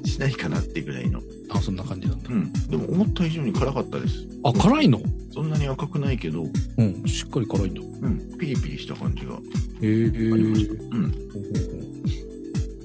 [0.05, 1.21] しないかなっていうぐらいの。
[1.51, 2.35] あ、そんな感じなんだう。
[2.35, 2.53] ん。
[2.69, 4.27] でも思った以上に辛かったです。
[4.45, 5.01] あ、辛いの？
[5.35, 6.47] そんなに赤くないけど、
[6.79, 7.03] うん。
[7.07, 7.81] しっかり辛いんだ。
[7.81, 9.35] うん、ピリピリした感じが。
[9.35, 9.39] へ
[9.83, 10.33] え。
[10.33, 10.77] ありましたう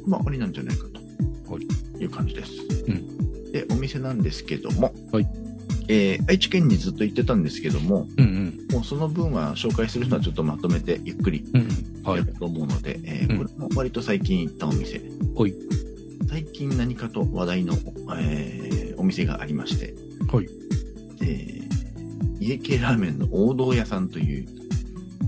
[0.08, 1.53] まあ、ありなんじゃないかと。
[1.53, 1.63] はい
[2.01, 2.51] いう感じです。
[2.88, 5.27] うで、お店なんですけども、はい。
[5.89, 11.45] えー愛知県にずっと行ってたんですけども、ううんもうその分は紹介するのはちょっとまとめてゆっくり
[12.06, 12.34] やる。
[12.34, 15.01] と思うので、えーうんこれも割と最近行ったお店。
[16.29, 16.43] はい。
[16.43, 17.73] 最近何かと話題の、
[18.19, 19.93] えーお店がありまして、
[20.31, 20.47] はい。
[21.21, 21.67] えー
[22.39, 24.47] 家系ラーメンの王道屋さんという、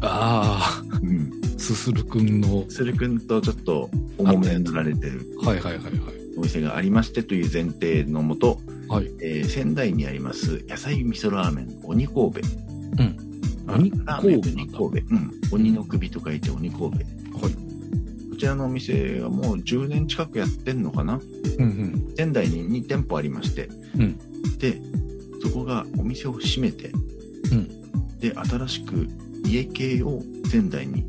[0.02, 2.66] あうん、あ、すするくんの。
[2.70, 5.94] するくんとちょっと重めになられてるはいはいはいはい。
[6.38, 9.12] お店がありましてという前提のもと、はい。
[9.22, 12.40] えー仙台にあります野菜味噌ラーメン鬼神戸。
[13.00, 13.18] うん。
[13.68, 14.82] あ鬼神戸なんだ鬼神戸。
[14.82, 15.32] うん。
[15.52, 16.98] 鬼の首と書いて鬼神戸。
[18.40, 21.20] ちらのお店はもう10年近くやってんのかな？
[21.58, 22.14] うんうん。
[22.16, 24.18] 仙台に2店舗ありまして、うん
[24.58, 24.80] で、
[25.44, 26.92] そこがお店を閉めて、
[27.52, 28.18] うん。
[28.20, 29.08] で、新しく
[29.46, 31.06] 家系を仙台に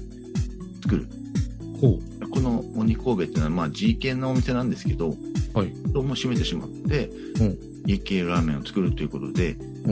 [0.83, 1.07] 作る。
[1.81, 1.99] ほ
[2.33, 5.15] この鬼神戸っていうのは、まあ G 系のお店なんですけど、
[5.55, 5.73] はい。
[5.93, 7.09] どうも閉めてしまって、
[7.41, 9.59] うん家系ラーメンを作るということで、う。
[9.85, 9.91] うん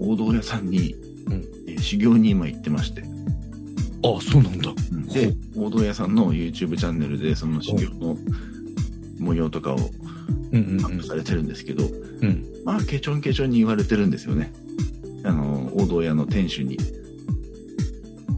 [0.00, 0.12] うん。
[0.12, 0.94] 王道屋さんに、
[1.26, 1.32] うん
[1.68, 4.72] えー修行に今行ってまして、あ、そうなんだ。
[5.12, 8.16] でほ、王道屋さんの YouTube チャンネルでその修行の
[9.18, 9.76] 模様とかを
[10.52, 12.44] うんうんアップされてるんですけど、うん。
[12.64, 14.52] まあ、ケチョンケチョンに言われてるんですよね。
[15.24, 16.76] あの、王道屋の店主に、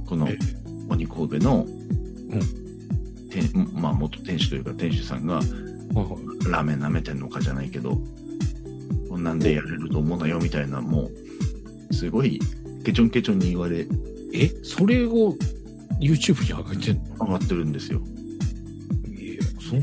[0.06, 0.38] このえ
[0.88, 1.66] 鬼神戸の、
[3.30, 5.40] 店まあ、元店主というか店主さんが。
[6.50, 7.98] ラーメン舐めてんのかじゃないけど、
[9.08, 11.10] こんなんでやれると思うなよみたいな、も
[11.90, 12.40] う、すごい、
[12.84, 13.86] ケチョンケチョンに言われ、
[14.32, 15.36] え、それを
[16.00, 18.00] YouTube に上げて上がってるんですよ。
[19.08, 19.82] いや、そう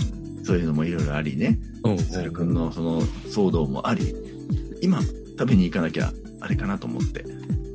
[0.44, 4.14] そういうのもいろいろありね、うん鶴くんのその騒動もあり、
[4.80, 5.00] 今、
[5.38, 7.24] 食べに行かなきゃあれかなと思って、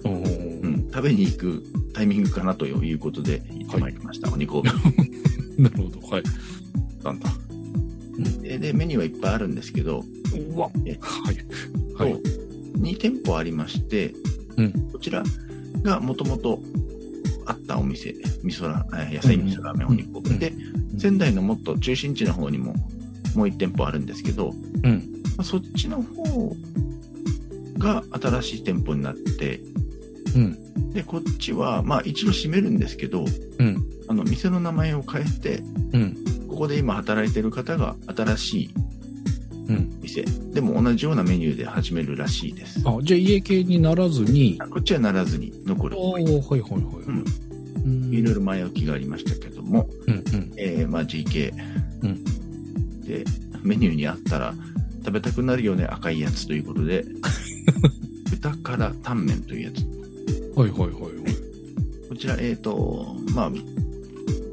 [0.03, 0.27] うんうんう
[0.63, 4.69] うんん、食べに行くタイミングかなということで行ってまいりました、鬼神戸
[5.57, 6.07] なるほど。
[6.07, 6.23] はい。
[7.01, 7.27] さんと。
[8.41, 10.03] でで、メニューはいっぱいあるんですけど、
[10.53, 10.69] うわ。
[10.85, 11.35] えはい。
[11.95, 12.21] はい。
[12.77, 14.13] 2店舗ありまして、
[14.57, 15.23] うんこちら
[15.87, 16.59] がもともと
[17.45, 22.73] あったお店、味噌ラえー野菜味噌ラーメン鬼神戸で、ん仙台のもっと中心地の方にも
[23.35, 25.23] もう1店舗あるんですけど、うん。
[25.37, 26.55] まあそっちの方
[27.77, 29.61] が新しい店舗になって、
[30.35, 30.91] うん。
[30.91, 33.23] で、こっちは、まあ一度閉めるんですけど、
[33.59, 33.85] うん。
[34.09, 36.17] あの、店の名前を変えて、うん。
[36.49, 38.69] ここで今働いてる方が新しい
[39.69, 39.99] うん。
[40.01, 42.81] 店、でも同じようなメニューで始めるらしいです。
[42.85, 45.97] あ、じゃあ家系にならずに、こっちはならずに残る。
[45.99, 46.81] おーはいはいはいはい。
[47.05, 47.23] うん
[48.11, 50.53] いろいろ前置きがありましたけども、うんうん。
[50.57, 51.53] えーまあ GK、
[52.01, 52.23] うん
[53.03, 53.23] で、
[53.63, 54.53] メニューにあったら
[55.05, 57.05] 食べたくなるよね、赤いやつということで、
[58.29, 59.85] 豚からタンメンというやつ。
[60.57, 61.13] はいはいはいはい。
[62.09, 63.51] こちら、えっ、と、まあ、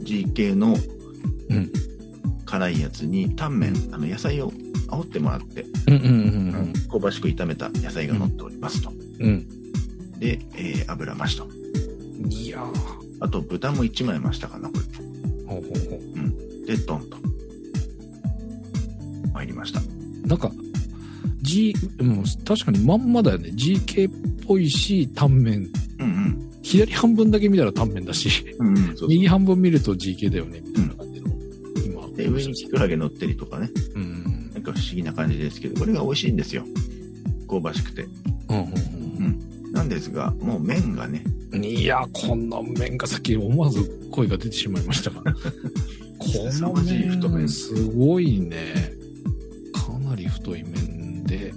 [0.05, 0.77] GK の
[1.51, 1.71] うん
[2.45, 4.53] 辛いやつにタンメン、あの野菜を
[4.97, 6.09] 煽ってもらって、うんうんう
[6.61, 8.93] ん香ばしく炒めた野菜が乗っておりますと。
[9.21, 9.27] うん。
[9.27, 9.31] う
[10.17, 10.21] ん。
[10.21, 11.49] で、えー油増しと。
[12.29, 12.71] いやー。
[13.21, 14.83] あと、豚も1枚増したかな、これ。
[15.47, 16.67] ほうほうほう。
[16.67, 17.17] で、ドンと。
[19.33, 19.81] 参りました。
[20.27, 20.51] なんか、
[21.43, 23.51] G、もう確かにまんまだよね。
[23.51, 24.13] GK っ
[24.47, 25.69] ぽいし、タンメン。
[25.99, 28.69] うん左半分だけ見たらタンメンだし、うん。
[28.69, 31.29] うんうん、そうそう右半分見ると GK だよね、みたいな感じの。
[31.85, 32.17] 今。
[32.17, 33.71] で、上にキクラゲ乗ってりとかね。
[33.95, 34.14] うん。
[34.75, 36.65] 不思議な感じですけど、これが美味しいんですよ。
[37.49, 38.07] 香ばしくて。
[38.49, 38.95] うんうん
[39.75, 41.65] なんですが、もう麺がね、うん。
[41.65, 45.21] いや、こんな麺がさっき思わず声が出てしまいましたが。
[45.23, 48.93] この麺麺、すごいね。
[49.73, 51.53] かなり太い麺で。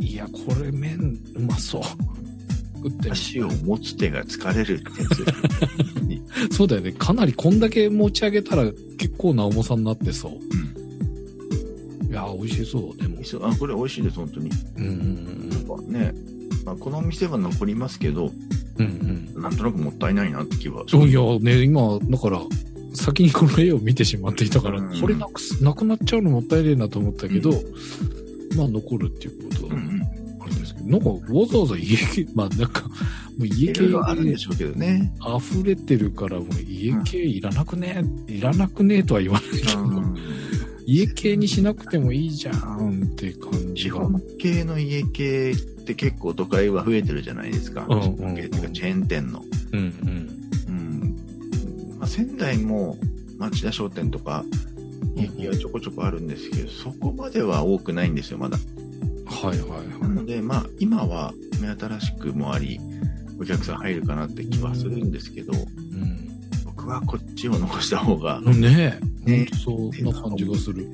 [0.00, 1.82] いや、これ麺、うまそう。
[2.76, 5.08] 食ってみ足を持つ手が疲れるってや
[6.50, 6.54] つ。
[6.54, 6.92] そうだよね。
[6.92, 10.32] かなりこんだけ持ち上げたら結構な重さになってそう。
[10.32, 10.67] いやー、
[12.38, 13.22] 美味しそう、でも。
[13.24, 14.50] そうあこれ美味しいです、本当に。
[14.76, 16.14] うんうんなんかね、
[16.64, 18.32] まあ、この店は残りますけど、
[18.78, 18.86] うん。
[18.86, 20.84] うんなんとなくもったいないなって気は。
[20.92, 21.08] うん。
[21.08, 22.40] いや、ね、今、だから、
[22.94, 27.50] 先にこの絵を見てしまっていたから、うんこれなくす、なくなっちゃうのもったいねえなと思ったけど、
[28.56, 29.80] まあ残るっていうことは。
[30.40, 32.90] あれですけど、なんかわざわざ家系、 まあなんか、も
[33.44, 35.12] う家系いろいろあるんでしょうけどね。
[35.38, 40.14] 溢れてるから、もう家系いらなくねえ、いらなくねえとは言わないけど、うん
[40.90, 44.08] 家系にしなくてもいいじゃんって感じが。
[44.38, 47.84] 系の家系って結構都会は増えてるじゃないですか。
[47.86, 49.44] うんうんうん系っていうかチェーン店の。
[49.72, 50.28] うんうん。
[50.66, 51.96] うん。
[51.98, 52.96] まあ、仙台も
[53.36, 54.42] 町田商店とか、
[55.14, 58.56] いやちょこちょこあるんですけど、そこまでは多くないんですよ、まだ。
[59.26, 62.80] はいはいはなので、まあ、今は目新しくもあり、
[63.38, 65.56] お客さん入るかなって気はするんですけど、い。
[66.64, 68.62] 僕はこっちを残した方が、うん。
[68.62, 69.17] ねえ。
[69.28, 70.86] ねほんとそんな感じがする。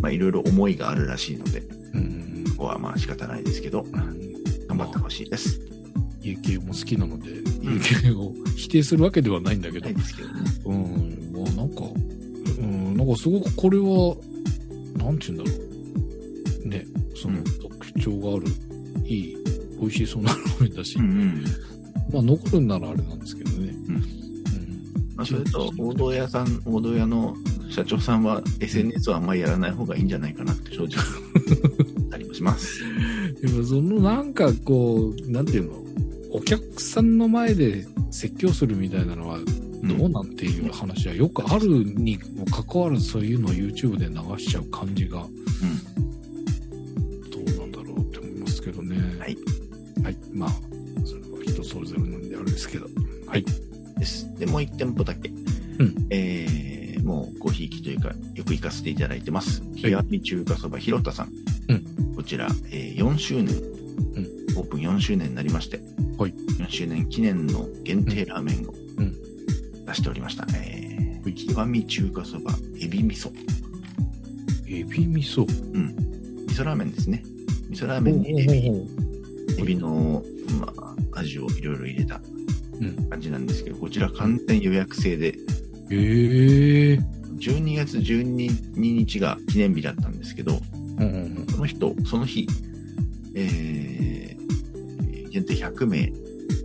[0.00, 3.92] まあ、いろいろ思いがあるらしいので、うんここはまあ仕方ないですけど、うん。
[4.66, 5.60] 頑張ってほしいです。
[6.22, 7.30] 家系も好きなので、
[7.62, 10.40] 家系を否定するわけではないんだけどない、ですけどね。
[10.64, 11.82] うん、まあなんか、
[12.58, 14.16] うん、なんかすごくこれは、
[14.96, 15.56] なんて言うんだろ
[16.64, 16.68] う。
[16.68, 18.46] ね、そのうん特徴がある、
[19.06, 19.36] いい、
[19.80, 21.44] 美味しそうなラーメンだし、うんうん。
[22.12, 23.74] まあ残るんならあれなんですけどね。
[25.20, 27.34] まあ、それと、王道屋さん、王道屋の
[27.68, 30.96] 社長さんは SNS はあんまりやらない方がいいんじゃないかなって正直
[32.10, 32.80] ありもします。
[33.42, 35.84] でもそのなんかこう、なんていうの、
[36.32, 39.38] お客さんの前で説教するみたいなのは
[39.82, 45.26] どうなんていう話はよくあるにもかかわらずそういうのを YouTube で流しちゃう感じが
[47.30, 48.96] どうなんだろうって思いますけどね。
[49.18, 49.36] はい。
[50.02, 50.16] はい。
[50.32, 50.50] まあ、
[51.04, 52.86] それは人それぞれなんであれですけど。
[53.26, 53.44] はい。
[54.40, 55.28] でもう一店舗だけ。
[55.28, 59.62] うんえー、もう、ごひいきというか、よく行かせていただいてます。
[59.76, 61.26] い冷やみ中華そばひろたさん。
[61.26, 63.54] うこちら、えー4周年、
[64.56, 65.80] オープン4周年になりまして、
[66.18, 69.12] はい4周年記念の限定ラーメンをうん
[69.86, 70.46] 出しておりました。
[70.54, 73.30] えー、極み中華そばエビ味噌。
[74.66, 75.46] エビ味噌。
[75.72, 75.96] うん。
[76.46, 77.22] 味噌ラーメンですね。
[77.70, 79.00] 味噌ラーメンにエビ
[79.58, 80.22] エビの、
[80.60, 82.39] まあ、味をいろいろ入れたうん
[83.08, 86.98] 感じなんですけど、こちら完全予約制で、へえ。
[87.40, 90.60] 12月12日が記念日だったんですけど、
[90.98, 92.46] うんうんその人、その日、
[93.34, 96.12] えー、限定100名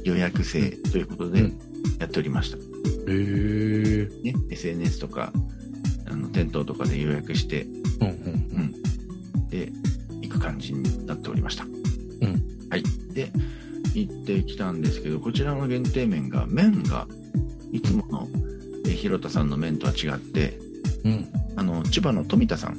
[0.04, 1.60] 予約制ということでうん
[2.00, 2.58] やっておりました。
[2.58, 2.64] うん。
[2.64, 2.70] へ
[3.08, 4.10] え。
[4.24, 5.32] ね、SNS とか、
[6.08, 7.64] あの、店頭とかで予約して、
[8.02, 9.72] うんうんで、
[10.22, 11.66] 行く感じになっておりました。
[14.02, 17.08] 行ってきたんですけど、こちらの限定麺が、麺が、
[17.72, 18.28] いつもの、
[18.86, 20.58] えー広田さんの麺とは違って、
[21.04, 21.12] うん。
[21.12, 21.28] うん。
[21.56, 22.78] あの、千葉の富田さん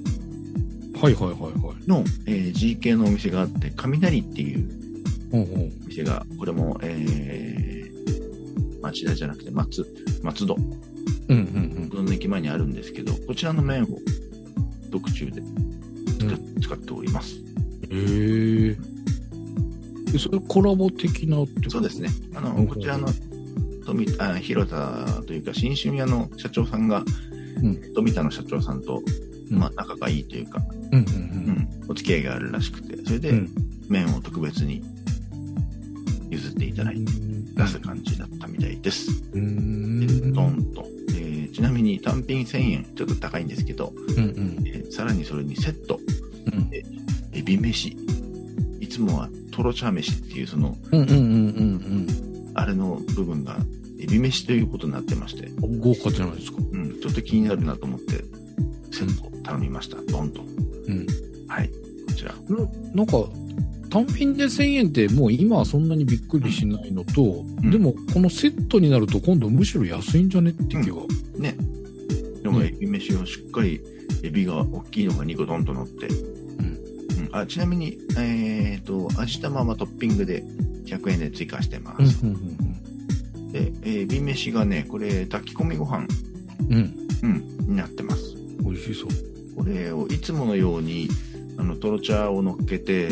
[1.00, 1.88] はいはいはいはい。
[1.88, 4.68] の、えー GK のお店があって、雷っていう
[5.32, 5.72] うんうん。
[5.86, 9.86] 店が、これも、えー、町田じゃなくて松、
[10.22, 10.56] 松戸
[11.28, 13.86] うんうんの駅前にあるんですけど、こちらの麺を
[14.92, 15.42] 特注で
[16.60, 17.36] 使,、っております。
[17.90, 17.98] うん。
[17.98, 18.00] へえ。
[18.00, 18.45] で
[20.18, 22.08] それコラボ的なってそうですね。
[22.34, 23.08] あの、うんこちらの
[23.84, 27.04] 富あ広田というか、新春屋の社長さんが、
[27.62, 29.02] うん富田の社長さんと、
[29.50, 30.60] うんまあ、仲がいいというか、
[30.92, 33.50] うんううんん、お付き合いがあるらしくて、それで、うん。
[33.88, 34.82] 麺を特別に
[36.28, 37.12] 譲っていただいて
[37.54, 39.08] 出す感じだったみたいです。
[39.32, 40.00] うん。
[40.06, 40.86] でドンと。
[41.10, 44.62] えーちなみに単品1000円、ちょっと高いんですけど、うんうん。
[44.66, 45.98] えーさらにそれにセット、
[46.52, 46.70] うん
[47.32, 47.96] エビ飯、
[48.80, 53.58] いつもはトロチャー飯っていうその、うんうんうんうんあれの部分が
[54.00, 55.78] エビ飯ということになってまして、うん。
[55.78, 56.58] 豪華じゃないですか。
[56.72, 58.24] うん、ちょっと気になるなと思って、
[58.92, 59.98] セット頼みました。
[60.10, 60.40] ドンと。
[60.40, 61.06] うん。
[61.48, 62.34] はい、こちら。
[62.48, 62.56] な
[62.94, 63.24] なんか、
[63.90, 70.96] 単品で1000円ってもう今はそんなにびっくりしないのと、んでもこのセットになると今度むしろ安いんじゃねって気が。
[71.38, 71.56] ね。
[72.42, 73.82] でもうんエビ飯をしっかり、
[74.22, 76.35] エビが大きいのが2個ドンと乗って、うん
[77.40, 80.42] あちなみに、えっ、と、味玉はトッピングで
[80.86, 82.24] 100円で追加してます。
[82.24, 82.76] うんうん
[83.52, 86.06] で、えー飯がね、これ炊き込みご飯、
[86.68, 86.76] うん。
[86.76, 86.92] うん。
[87.22, 88.34] うん、になってます。
[88.60, 89.56] 美味しそう。
[89.56, 91.08] これをいつものように、
[91.56, 93.08] あの、トロチャーを乗っけて、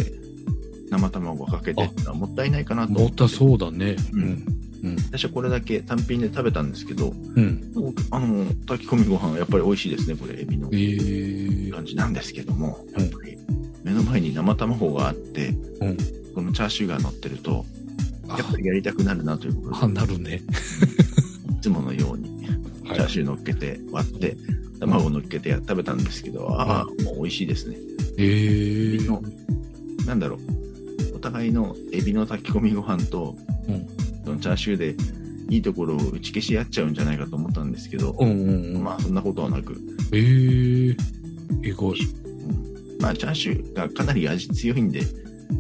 [0.91, 3.97] 生卵をかけてってのはもったいないかなと思ってまたそうだね。
[4.13, 4.47] うんうん。
[4.85, 4.97] うん。
[4.97, 7.73] 私はこれだけ単品で食べたんですけど、うん。
[8.11, 11.71] あの、炊き込みご飯やっぱり美味しいですね、これ、エビのえー。
[11.73, 13.24] 感じなんですけども、うんやっぱり目
[13.95, 15.49] の前に生卵があって、
[15.81, 15.97] うん。
[16.35, 17.65] このチャーシューが乗ってると、
[18.29, 20.43] あやっぱりやりたくなるなということあ、で、なるね。
[21.59, 22.47] いつものように、
[22.85, 24.37] チはいャーシュー乗っけて割って、
[24.81, 27.77] 卵乗っけて食べたんですけど、ああ、もう美味しいですね。
[28.19, 28.95] えー。
[28.97, 29.23] エビの、
[30.07, 33.37] なんだろう、お互いのエビの炊き込みご飯と、
[33.69, 33.87] うん
[34.25, 34.95] そのチャーシューで
[35.51, 38.83] いいところを打ち消し合っちゃうんじゃないかと思ったんですけど、うんうんうん。
[38.83, 39.77] まあそんなことはなく、
[40.13, 40.97] えー。
[41.63, 41.95] 意外。
[42.95, 45.13] うんまあチャーシューがかなり味強いんで、チ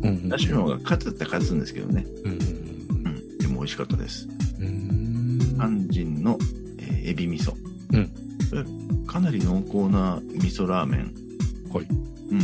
[0.03, 0.17] うんうん。
[0.33, 4.29] ャーシューの方が勝つって勝つんですけどね、うんうんうん、でも美味しかったです。
[4.61, 4.67] うん。
[4.67, 5.39] うん。
[5.57, 6.39] 肝心の、
[6.79, 7.53] えーエビ味噌。
[7.93, 8.11] うん
[8.51, 8.65] これ
[9.07, 11.13] かなり濃厚な味噌ラーメン。
[11.73, 11.87] はい。
[12.31, 12.41] うん。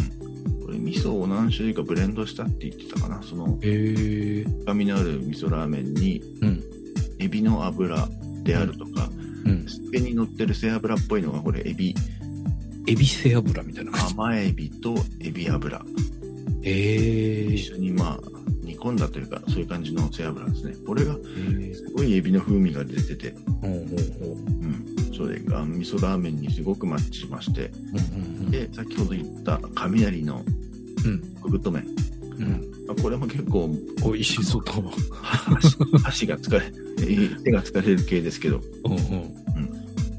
[0.64, 3.22] これ味噌を何種類かブレンドしたって言ってたかな。
[3.22, 4.60] そのえー。
[4.60, 6.62] 深みのある味噌ラーメンに、うん。
[7.18, 8.08] エビの油
[8.44, 9.10] であるとか、
[9.44, 9.66] うん。
[9.92, 11.94] 上に乗ってる背脂っぽいのがこれエビ、
[12.90, 14.14] エビ背脂みたいな感じ。
[14.14, 15.80] 甘エビとエビ油。
[16.62, 17.54] えー。
[17.54, 18.20] 一緒にまあ
[18.64, 20.74] 煮込んだというか、そういう感じの背脂ですね。
[20.84, 21.74] これがえー。
[21.74, 24.30] すごいエビの風味が出てて、ほうほうほう。
[24.32, 25.14] うん。
[25.16, 28.50] それが味噌ラーメンにすごくマッチしまして、うんうんうん。
[28.50, 30.42] で、先ほど言った雷の
[31.04, 31.20] うん。
[31.42, 31.86] グッド麺。
[32.38, 32.50] うん。
[32.88, 33.70] まあこれも結構
[34.02, 34.90] 美味しそうだわ。
[35.22, 39.40] 箸箸が疲れ、えー手が疲れる系ですけど、うんうん。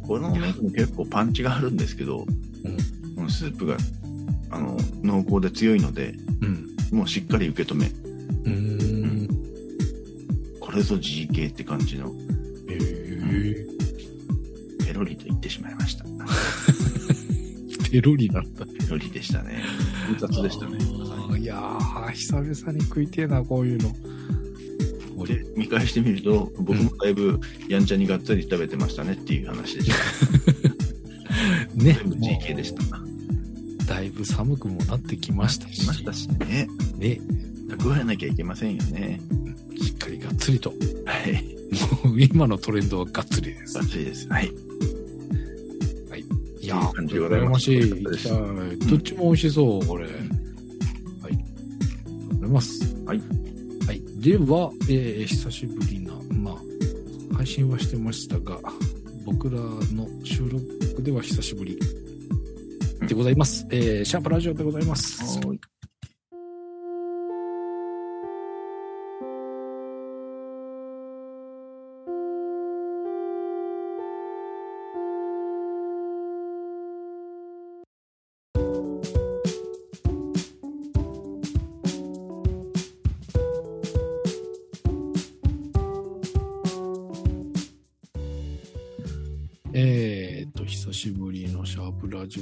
[0.07, 2.26] この麺も結構パンチがあるんですけど、
[3.15, 3.78] このスープが
[4.49, 6.97] あの濃厚で強いので、うん。
[6.97, 9.28] もうしっかり受け止め、うーん。
[10.59, 12.13] これぞ GK って感じの、
[12.69, 13.72] えー。
[14.86, 16.05] ペロリと言ってしまいました。
[17.91, 18.65] ペロリなんだ。
[18.65, 19.63] ペロリでしたね。
[20.07, 20.78] 複雑でしたね。
[21.39, 23.93] いやー、久々に食いてえな、こういうの。
[25.26, 29.95] で、見返してみると、僕もだいぶやんちゃにがっつり食べてましたねっていう話でした。
[31.82, 31.94] ね。
[31.94, 32.84] 全部 GK でした。
[33.94, 35.82] だいぶ寒くもなってきましたし。
[35.82, 36.68] したしね。
[36.98, 37.20] ね。
[37.70, 39.20] 蓄えなきゃいけませんよね。
[39.82, 40.74] しっかりがっつりと。
[41.06, 41.56] はい。
[42.06, 43.82] もう今のトレンドはがっつりですバ。
[43.82, 44.28] ッチリです。
[44.30, 44.52] はい。
[46.62, 48.12] いやいい感じでごー、ざいます羨ま
[48.78, 50.04] しいどっちも美味しそう、これ。
[50.06, 50.16] はい。
[50.16, 50.20] あ
[51.30, 51.40] りがと
[52.20, 52.96] うございます。
[53.06, 53.22] はい。
[53.88, 54.02] はい。
[54.22, 58.60] では、えー久しぶりな、まあ、配信はしてましたが、
[59.32, 61.80] 僕らの収録では久しぶり
[63.08, 63.66] でございます。
[63.72, 65.40] えー、シャープラジオでございます。
[65.46, 65.60] はい。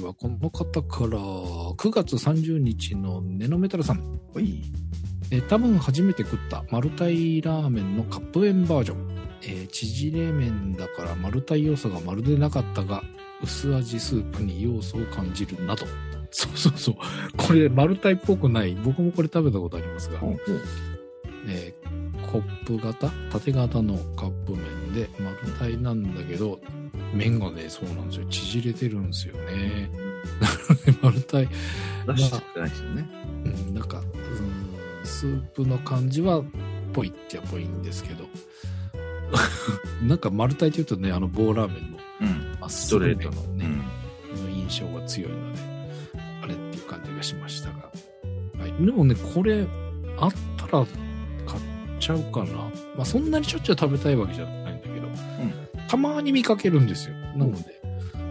[0.02, 4.20] はこの方から、9月30日のネノメタルさん。
[4.34, 4.62] はい。
[5.30, 9.10] えー多分初めて食ったマルタイラーメンのカップ麺バージョン。
[9.42, 13.02] えー縮れ麺だからマルタイ要素がまるでなかったが、
[13.42, 15.86] 薄味スープに要素を感じるなど。
[16.30, 16.94] そうそうそう。
[17.36, 18.74] これ、マルタイっぽくない。
[18.74, 20.60] 僕もこれ食べたことありますが、ほうほう
[21.48, 23.10] えーコップ型？
[23.32, 26.60] 縦型のカップ麺で丸太なんだけど
[27.12, 29.90] 麺がねそうなんですよ縮れてるんですよね
[31.02, 33.08] 丸太、出してないですよね。
[33.66, 36.42] うん、なんかうんスープの感じは
[36.92, 38.28] ぽいっちゃぽいんですけど
[40.06, 42.56] なんか丸太って言うとねあの棒ラーメンのうん。
[42.60, 43.42] まっストレートの。
[43.54, 43.66] ね、
[44.34, 44.44] うん。
[44.44, 45.58] の印象が強いので、
[46.42, 47.90] あれっていう感じがしましたが。
[48.58, 49.66] はい、でもね、これ、
[50.18, 50.86] あったら
[51.46, 51.62] 買っ
[51.98, 52.52] ちゃうかな。
[52.96, 54.44] まあ、そんなにしょっちゅう食べたいわけじゃ
[55.90, 57.14] たまに見かけるんですよ。
[57.34, 57.82] なので、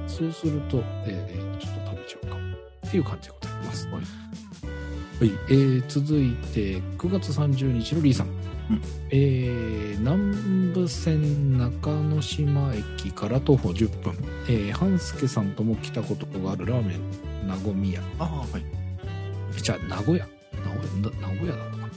[0.07, 2.55] そうすると、えーちょっと食べちゃうかも。
[2.88, 3.88] っていう感じでございます。
[3.88, 8.28] はいはい、えー続いて、9月30日のリーさん。
[8.28, 8.82] うん
[9.12, 14.14] えー南武線中之島駅から徒歩10分、
[14.47, 18.01] えー、半助さんとも来たことがあるラーメン、なごみ屋。
[18.20, 19.62] ああ、はい。
[19.62, 20.26] じゃあ、名古屋。
[20.53, 21.89] 名古屋、な名古屋だったかな。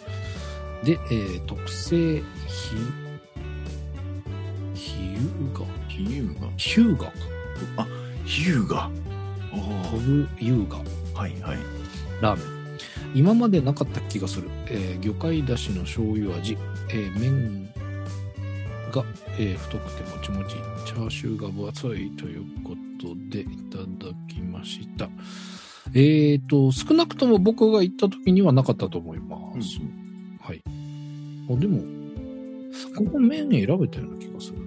[0.83, 2.23] で、えー特製ひ、
[5.89, 6.51] ひゆが、比喩が。
[6.57, 7.13] ひゅうが、
[7.77, 7.87] あ、
[8.25, 8.91] 比喩が。
[9.91, 10.79] とるゆうが、
[11.15, 11.59] はいはい。
[12.21, 12.47] ラーメン。
[13.15, 14.49] 今までなかった気がする。
[14.69, 16.57] えー魚介だしの醤油味。
[16.91, 17.67] えー麺
[18.93, 19.05] が、
[19.39, 20.57] えー太くてもちもち。
[20.87, 23.85] チャーシューが分厚いということでいただ
[24.29, 25.09] きました。
[25.95, 29.79] えっ、と、少なくとも僕が行った時にはなかったと思います。
[30.41, 30.63] はい。
[31.51, 31.81] あ、でも、
[32.97, 34.62] ここ麺選べたような気がする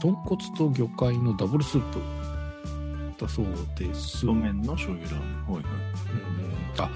[0.00, 1.98] 豚骨と魚介のダブルスープ
[3.20, 3.46] だそう
[3.76, 4.20] です。
[4.20, 5.44] 太麺の醤油ラーメン。
[5.44, 5.64] はいはい。
[5.64, 6.90] うんあ、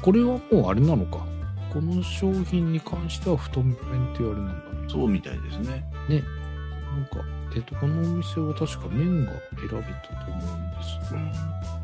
[0.00, 1.26] これはもうあれなのか。
[1.72, 4.88] この商品に関しては太麺っていうあれなんだね。
[4.88, 5.86] そうみたいですね。
[6.08, 7.22] なんか、
[7.54, 11.20] えっ、と、このお店は確か麺が選べたと思うんですが、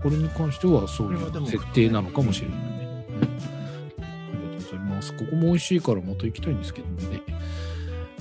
[0.03, 3.07] これに関してはそういう設定なのかもしれないね。
[3.09, 4.07] うんあ
[4.51, 5.13] りがとうございます。
[5.13, 7.34] ここも美味しいからまた行きたいんですけどね。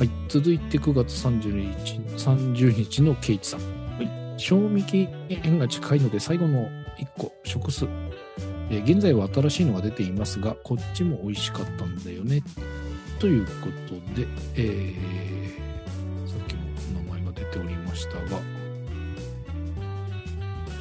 [0.03, 0.11] はい。
[0.27, 3.61] 続いて9月30日 ,30 日のケイチさん。
[3.97, 4.09] はい。
[4.37, 7.85] 賞味期限が近いので最後の1個、食数。
[8.69, 12.43] えー現在は新しいのが出ていますが、こっちも美味しかったんだよね。
[13.17, 16.61] ということで、えー、さっきも
[17.01, 18.41] 名前が出ておりましたが、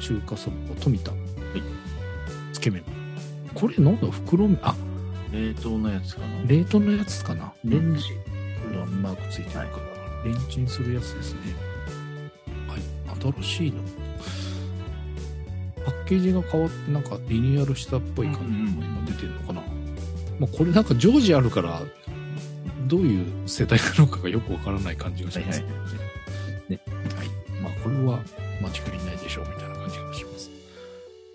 [0.01, 1.13] 中華そば富田。
[2.51, 2.83] つけ麺。
[3.53, 4.59] これなんだ袋麺？
[4.63, 4.75] あ、
[5.31, 6.27] 冷凍のやつかな。
[6.45, 7.53] 冷凍のやつかな。
[7.63, 8.32] うんレンジ
[8.73, 9.69] のマークついてるから、
[10.25, 11.39] レンチンするやつですね。
[12.67, 12.81] はい、
[13.33, 13.81] 新しいの。
[15.85, 19.61] パッケージが変わって、なんかリニューアルしたっぽい感じが今出てるのかな。
[20.39, 21.81] まあ、これなんか常時あるから、
[22.87, 25.61] どういう世代なのかがよくわからない感じがします。
[25.61, 25.83] はいはい。
[26.71, 27.61] はい。
[27.61, 28.19] まあ、これは
[28.61, 30.49] 間違いないでしょう、みたいな感じがします。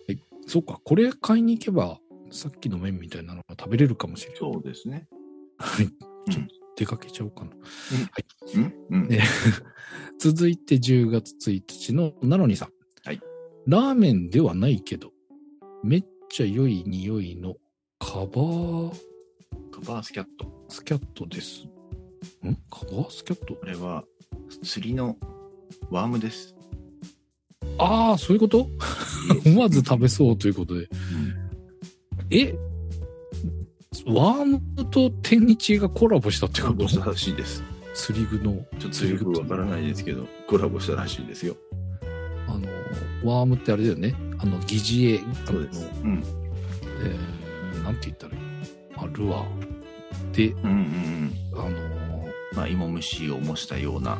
[0.08, 0.18] はい。
[0.46, 1.98] そうか、これ買いに行けば、
[2.30, 4.38] さっきの麺みたいなのが食べれるかもしれない。
[4.38, 5.06] そうですね。
[5.58, 5.86] はい。
[5.86, 5.92] うん
[6.30, 7.50] ちょっと出かけちゃおうかな。
[8.54, 9.08] うんうん。
[9.08, 9.20] ね
[10.20, 12.72] 続いて10月1日のナノニさん。
[13.04, 13.20] はい。
[13.66, 15.12] ラーメンではないけど、
[15.82, 17.56] めっちゃ良い匂いの
[17.98, 18.90] カバー
[19.72, 20.64] カバースキャット。
[20.68, 21.64] スキャットです。
[22.46, 22.54] ん？
[22.70, 23.54] カバースキャット？
[23.56, 24.04] これは
[24.62, 25.16] 釣りの
[25.90, 26.54] ワームです。
[27.78, 28.68] ああ、そういうこと？
[29.44, 30.88] 思わず食べそうということで。
[32.30, 32.56] え？
[34.06, 34.60] ワーム
[34.90, 37.62] と天日がコラボしたってこコラボしたとらしいです。
[37.94, 38.64] 釣り具の。
[38.78, 41.56] ちょっとよくわからないですけど、コラボしたらしいですよ。
[42.46, 42.68] あの、
[43.24, 44.14] ワームってあれだよね。
[44.38, 45.20] あの、疑似絵。
[45.46, 45.90] そうです。
[46.02, 46.22] うん。
[47.02, 48.40] えー、なんて言ったらいい？
[48.96, 49.46] あ、ルアー。
[50.32, 51.60] で、うんうんうん。
[51.60, 54.18] あのまあ、芋虫を模したような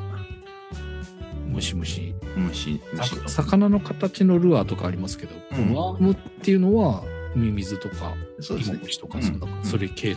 [1.47, 2.15] ー、ムシムシ。
[2.37, 7.03] 虫、虫さ魚の形のルアーとかありますけど、うんワームっていうのは、
[7.35, 8.85] ミミズとか、そうですねイモ。
[8.85, 10.17] ムシとか、うんそれ系の、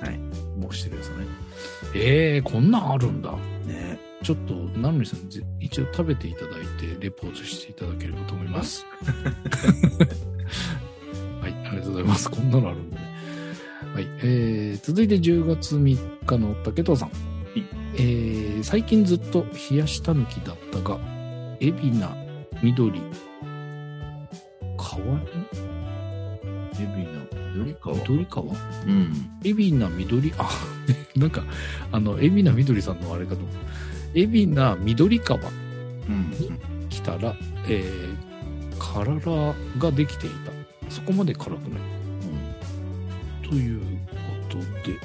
[0.00, 0.18] はい
[0.58, 1.26] 模してるやつね。
[1.94, 3.32] えー、こんなんあるんだ。
[3.64, 5.20] ねちょっと、ナノリさん、
[5.60, 8.84] 一応食べていただいて、レポートしていただければと思います。
[11.40, 12.28] はい、ありがとうございます。
[12.28, 13.02] こんなのあるんでね。
[13.94, 17.10] はい、えー、続いて10月3日の竹藤さん。
[17.94, 20.98] えー、最近ずっと冷やしたぬきだったが、
[21.60, 23.00] 海老名、緑、
[24.76, 25.37] 川に海老名、緑
[27.80, 28.46] 川緑川？
[28.46, 29.30] うん。
[29.44, 30.48] 海老名、緑、あ、
[31.16, 31.44] なんか、
[31.92, 33.40] あの、海老名緑さんのあれかと。
[34.14, 35.48] 海老名、緑川に
[36.88, 37.36] 来たら、うん、
[37.68, 40.52] えー、体ができていた。
[40.88, 41.80] そこまで辛くない。
[43.42, 43.86] うん、というこ
[44.48, 44.58] と
[44.88, 44.98] で。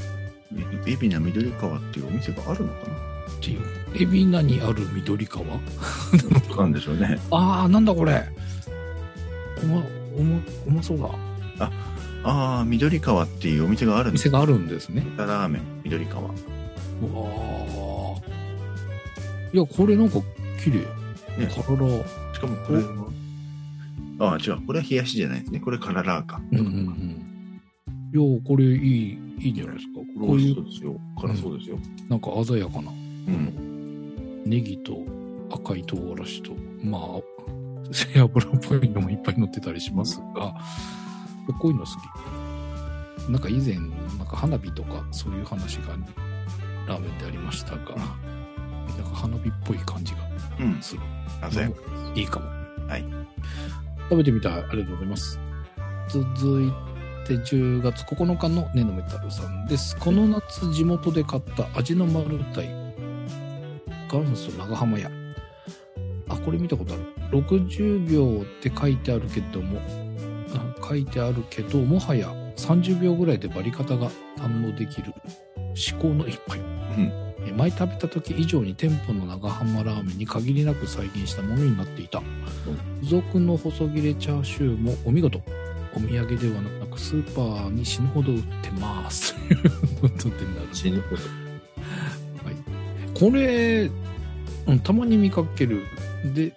[0.86, 2.94] 海老名緑川っていうお店があるのかな？
[2.94, 3.62] っていう。
[3.96, 5.46] 海老名にある緑川？
[6.58, 7.20] なんでしょうね。
[7.32, 8.24] ああ、なんだこれ。
[9.64, 9.84] おま、
[10.16, 11.10] おま、うまそうだ。
[11.66, 11.72] あ、
[12.24, 15.06] ああ、緑川っていうお店があるんです、店があるんですね。
[15.18, 16.24] ラーメン、緑川。
[16.24, 16.34] うわ
[19.54, 20.20] いや、これなんか
[20.64, 20.80] 綺麗。
[21.38, 21.64] ね、体。
[22.34, 23.12] しかもこれは、
[24.20, 24.66] ああ、違う。
[24.66, 25.60] これは冷やしじゃないですね。
[25.60, 26.42] これカララーか。
[26.52, 27.24] うんうんうん。
[28.14, 30.00] いや、これいい、いいんじゃないですか。
[30.20, 30.56] こういう。
[30.56, 31.00] そうですよ。
[31.20, 32.10] 辛そうですよ、うん。
[32.10, 32.92] なんか鮮やかな。
[32.92, 32.94] う
[33.32, 34.44] ん。
[34.46, 35.04] ネギと
[35.52, 36.52] 赤い唐辛子と、
[36.84, 37.02] まあ、
[37.92, 40.56] 背脂っぽいのもいっぱい乗ってたりしますが、
[41.52, 43.30] こういうの好き。
[43.30, 43.76] なんか以前、
[44.18, 45.96] なんか花火とかそういう話が
[46.88, 48.04] ラーメンでありましたが、なんか
[49.14, 50.20] 花火っぽい感じが
[50.82, 51.02] する。
[51.42, 52.46] うん、いいかも。
[52.88, 53.06] はい。
[54.10, 54.54] 食べてみたい。
[54.54, 55.40] ありがとうございます。
[56.10, 56.72] 続い
[57.26, 59.98] て10月9日のネノメタルさんです。
[59.98, 62.62] この夏地元で買った味の丸太
[64.12, 65.10] 元祖長浜屋。
[66.30, 67.04] あ、これ見たことある。
[67.32, 69.80] 60秒って書いてあるけども、
[70.84, 75.14] 書いてあるけど、もはや30秒ぐらいでバリ方が堪能できる
[75.74, 76.60] 至高の一杯。
[76.60, 76.62] う
[77.02, 77.24] ん
[77.58, 82.22] 前食べた時以上に店舗の長浜ラーメンに限りなく再現したものになっていた。
[83.02, 85.42] 付属の細切れチャーシューもお見事。
[85.96, 89.36] お土産ではなくスーパーに死ぬほど売ってます。
[89.36, 89.70] という
[90.02, 90.68] ことでなる。
[90.72, 91.22] 死ぬほど。
[91.22, 93.14] はい。
[93.14, 93.92] これ、
[94.66, 95.84] うん、たまに見かける。
[96.34, 96.54] で、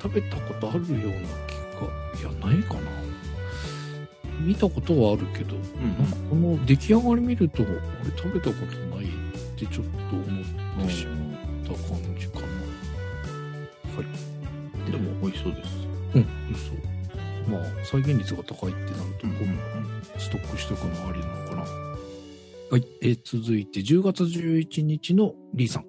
[0.00, 2.99] 食べたことあるような気が、いや、ないかな。
[4.40, 7.72] 見たことはあるけど、うん、なんかこの出来上がり見ると、俺
[8.16, 9.08] 食べたことないっ
[9.56, 12.46] てちょっと思ってしまった感じかな。
[13.96, 14.02] は
[14.88, 14.90] い。
[14.90, 15.70] でも美味しそうです。
[16.14, 17.50] うん、美味しそう。
[17.50, 19.58] まあ、再現率が高いってなると、うん、
[20.18, 21.62] ストックしとくのありなのかな。
[21.62, 22.86] はい。
[23.02, 25.84] えー、続いて、10月11日のリーさん。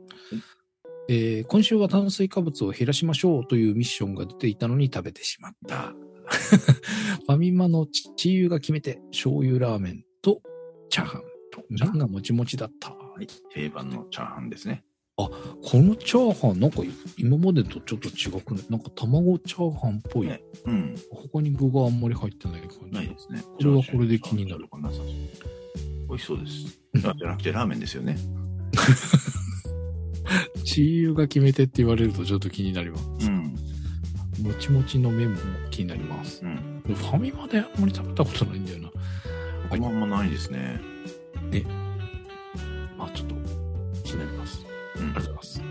[1.10, 5.94] えー、今週は炭水化物を減らしましょうというミッションが出ていたのに食べてしまった。
[6.32, 10.42] ファミマのチー油が決めて、醤油ラーメンと
[10.90, 11.22] チャーハン。
[11.70, 12.90] 麺がもちもちだった。
[12.90, 14.84] はい、定番のチャーハンですね。
[15.18, 15.30] あ、
[15.64, 16.82] このチャーハン、なんか
[17.18, 18.62] 今までとちょっと違くね。
[18.70, 20.28] なんか卵チャーハンっぽい。
[20.28, 20.96] ね、うん。
[21.12, 22.92] 他に具があんまり入ってない感じ。
[22.92, 23.42] ないですね。
[23.42, 24.66] これはこれで気になる。
[26.10, 26.80] 美味しそうです。
[26.94, 28.18] じゃなくてラーメンですよね。
[30.66, 33.28] チー油が決めてって言われるとちょっと気になります。
[33.28, 33.41] うん。
[34.42, 35.40] もちもちの麺も
[35.70, 36.42] 気になります。
[36.44, 36.82] うん。
[36.88, 38.90] ファミマであんまり食べたことないんだよな。
[38.90, 40.80] ファミマもないですね。
[41.50, 41.66] ね。
[42.98, 43.36] まあちょっと
[44.04, 44.66] 気になります。
[44.98, 45.62] うん、ありがとうございます。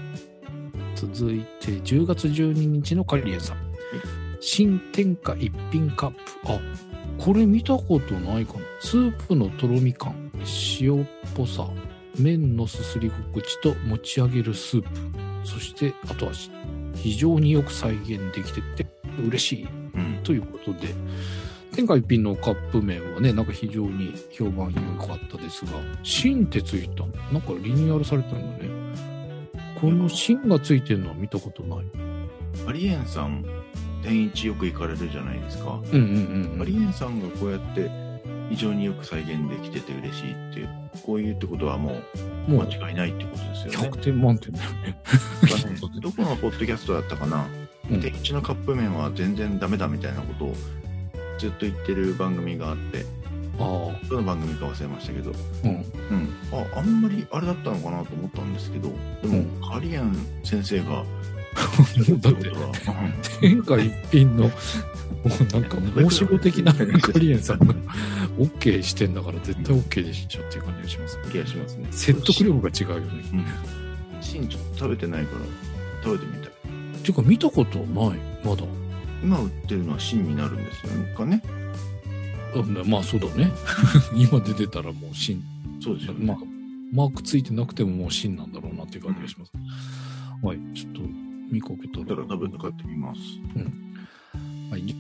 [0.95, 3.71] 続いて、10月12日のカリエンさん。
[4.41, 6.19] 新天下一品カップ。
[6.47, 6.61] あ、
[7.19, 8.61] これ見たことないかな。
[8.81, 10.33] スープのとろみ感、
[10.81, 11.69] 塩っぽさ、
[12.19, 14.89] 麺のすすり心地と持ち上げるスープ、
[15.45, 16.51] そして後味。
[17.03, 18.87] 非常によく再現できてて
[19.27, 20.95] 嬉しい、うん、ということで、
[21.73, 25.73] 天下一品のカップ麺はね、なんか非常に評判良かったですが、
[26.03, 28.71] 芯ってついたなんかリニューアルされたんだね。
[29.81, 31.85] この芯がついてるのは見たことない。
[32.67, 33.45] アリエンさん、
[34.03, 35.81] 天一よく行かれるじゃないですか。
[35.93, 37.91] うんうんうん、アリエンさんがこうやって
[38.51, 40.69] 非常によく再現できてて嬉しいっていう、
[41.05, 42.01] こういうってことはも
[42.49, 43.89] う間違いないってことですよね。
[43.91, 45.01] 100点満点だよね。
[46.01, 47.47] どこのポッドキャストだったかな、
[47.91, 50.55] うん、天一のカップ麺は全然ダメだみたいなことを
[51.39, 53.05] ずっと言ってる番組があって、
[53.59, 54.09] あ。
[54.09, 55.33] どの番組か忘れましたけど、
[55.65, 55.85] うん、うん、
[56.53, 58.89] ああんまりあれだったのかなと思ったんですけど
[59.23, 61.05] でも、うん、カリアン先生が
[62.21, 62.51] だって
[63.41, 64.51] 天下一品のも
[65.25, 65.77] うなんか
[66.11, 67.75] 申し子的なカリエンさんが
[68.39, 73.45] OK してんだから絶対 OK でしょっていう感じがします気がしますね説得力が違うよねうん
[74.23, 75.41] 芯ちょっと食べてないから
[76.05, 78.63] 食べてみたいっていうか見たことないまだ
[79.23, 81.43] 今売ってるのは芯になるんですよねかね
[82.87, 83.51] まあそうだね。
[84.15, 85.43] 今出てたらもう芯。
[85.81, 86.27] そうですよね。
[86.27, 86.39] まあ、
[86.93, 89.53] マークついてなくてももう芯なんだろうなっていう感じがします。
[90.43, 91.01] はい、ちょっと
[91.51, 92.05] 見かけたら。
[92.07, 93.21] だから多分買ってみます。
[94.71, 94.95] はい、で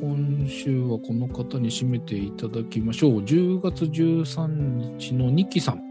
[0.00, 3.18] 今週はこの方に締めていただきましょう。
[3.20, 5.82] 10月13日のニキさん。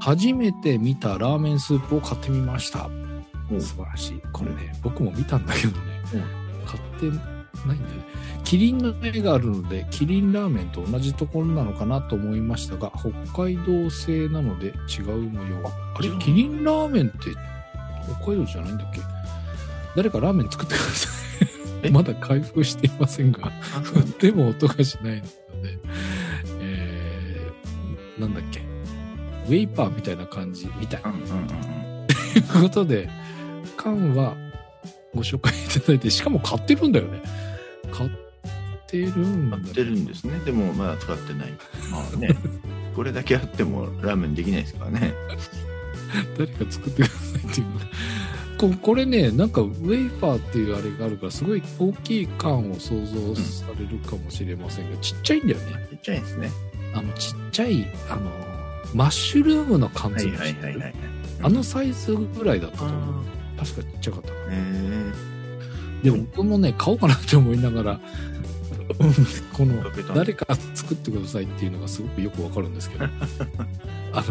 [0.00, 2.88] 初めて見たラーメンスープを買ってみました。
[3.50, 4.22] うん素晴らしい。
[4.32, 5.78] これね、僕も見たんだけどね、
[6.14, 7.06] うん買って
[7.66, 8.04] ないんだよね。
[8.44, 13.10] キリンの絵があるので、キリンラーメンと同じところなのかなと思いましたが、北
[13.44, 15.68] 海道製なので違う模様。
[15.94, 16.08] あれ？
[16.18, 17.18] キリンラーメンって
[18.20, 19.00] 北海道じゃないんだっけ？
[19.96, 21.08] 誰かラーメン作ってくださ
[21.82, 21.88] え？
[21.88, 21.90] い。
[21.90, 23.46] まだ開封していませんが。
[23.46, 25.78] あ振っても音がしないので、
[26.60, 28.60] えー、なんだっけ、
[29.48, 31.02] ウェイパーみたいな感じみたい。
[31.04, 31.20] うんうん
[32.36, 33.10] いうことで、
[33.76, 34.36] 缶は
[35.14, 37.22] ご紹介いただいて、しかも買ってるんだよね。
[37.90, 38.10] 買っ
[38.86, 40.38] てるんだ買ってるんですね。
[40.44, 41.48] でもまだ使ってない。
[41.90, 42.36] まあね。
[42.94, 45.12] これだけあってもラーメンできないですからね。
[46.38, 47.80] 誰か作ってくださいっていうの
[48.60, 55.88] ここれね、なんかウェイパーっていうあれがあるから、すごい大きい缶を想像されるかもしれませんが、ちっちゃいんだよね。
[55.92, 56.50] ちっちゃいですね。
[56.92, 58.30] あの、ちっちゃい、あの、
[58.94, 60.94] マッシュルームの缶はい詰はいはいはい。
[61.42, 63.24] あのサイズぐらいだったと思う。
[63.56, 64.40] あ確かちっちゃかったかな。
[64.50, 65.12] え
[66.02, 67.96] でも僕もね、買おうかなって思いながら、う
[69.06, 69.12] ん
[69.54, 69.82] この
[70.14, 73.06] 誰か作ってくださいっていうのがすごくよくわかるんですけど、
[74.12, 74.24] あの、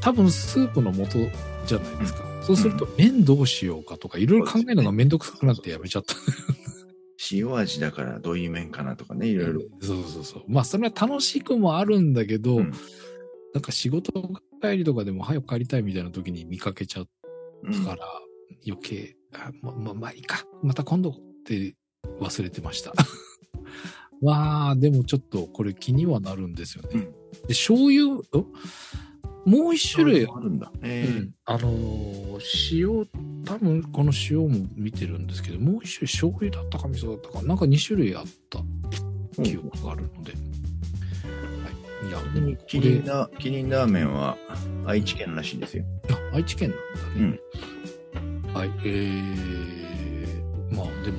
[0.00, 1.28] 多分スープの素
[1.66, 2.29] じゃないですか。
[2.42, 6.14] そうすると麺どうしようかとかいろいろ考えるのがめんどくさくなってやめちゃった。
[7.32, 9.60] 塩味だからどういう麺かなとかね、いろいろ。
[9.80, 10.42] そうそうそう。
[10.48, 12.72] まあそれは楽しくもあるんだけど、うん
[13.52, 14.12] なんか仕事
[14.62, 17.08] 帰りとかでも早く帰りたいみたいな時に見かけちゃっ
[17.64, 18.06] うんから
[18.66, 20.44] 余計、あま、ま、まあいいか。
[20.62, 21.14] また今度っ
[21.44, 21.74] て
[22.20, 22.92] 忘れてました。
[24.22, 26.88] わ あ、でもちょっとこれ気にはなるんですよね。
[26.94, 27.00] うん
[27.46, 28.22] で、醤油、ん
[29.44, 30.70] もう一種類、あるんだ。
[30.82, 32.20] えーうんあのー
[32.72, 33.06] 塩、
[33.44, 38.60] 多分この塩も見てるんですけど、もう一種類醤油だったか味噌だったか、なんか2種類あった
[39.42, 40.32] 記憶があるので。
[40.32, 40.38] は
[42.04, 42.08] い。
[42.08, 44.36] いや、でもこキリンれ、ラキリンラーメンは
[44.86, 45.84] 愛知県らしいですよ。
[46.32, 46.72] あ、愛知県
[47.16, 47.40] なんだね。
[48.54, 51.18] はい、えー、まあでも、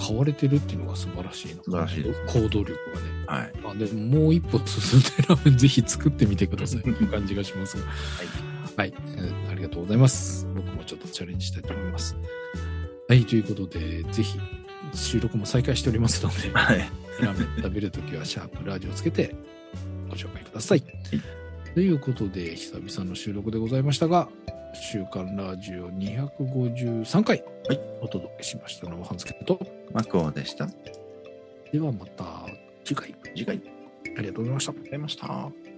[0.00, 1.62] 買われてるっていうのが素晴らしいな。
[1.62, 3.26] 素晴らしいです行動力がね。
[3.26, 3.52] はい。
[3.62, 7.84] まあでももう一歩進んでラーメンぜひ作ってみてくださいという感じがしますが。
[8.76, 10.46] はい、えーありがとうございます。
[10.54, 12.16] 僕もちょっとチャレンジしたいと思います。
[13.08, 14.38] はい、ということで、ぜひ
[14.94, 16.78] 収録も再開しておりますので、はい。
[17.20, 19.34] ラーメン食べるときはシャープラジオつけて
[20.08, 20.82] ご紹介ください。
[21.74, 24.28] ということで、久々の収録でございましたが、
[24.72, 29.60] 週刊ラジオ253回、はいお届けしましたのは、半助と、
[29.92, 30.66] マクオでした。
[31.72, 32.46] ではまた
[32.84, 34.72] 次回、次回、ありありがとうございました。
[34.72, 35.69] がとうございました。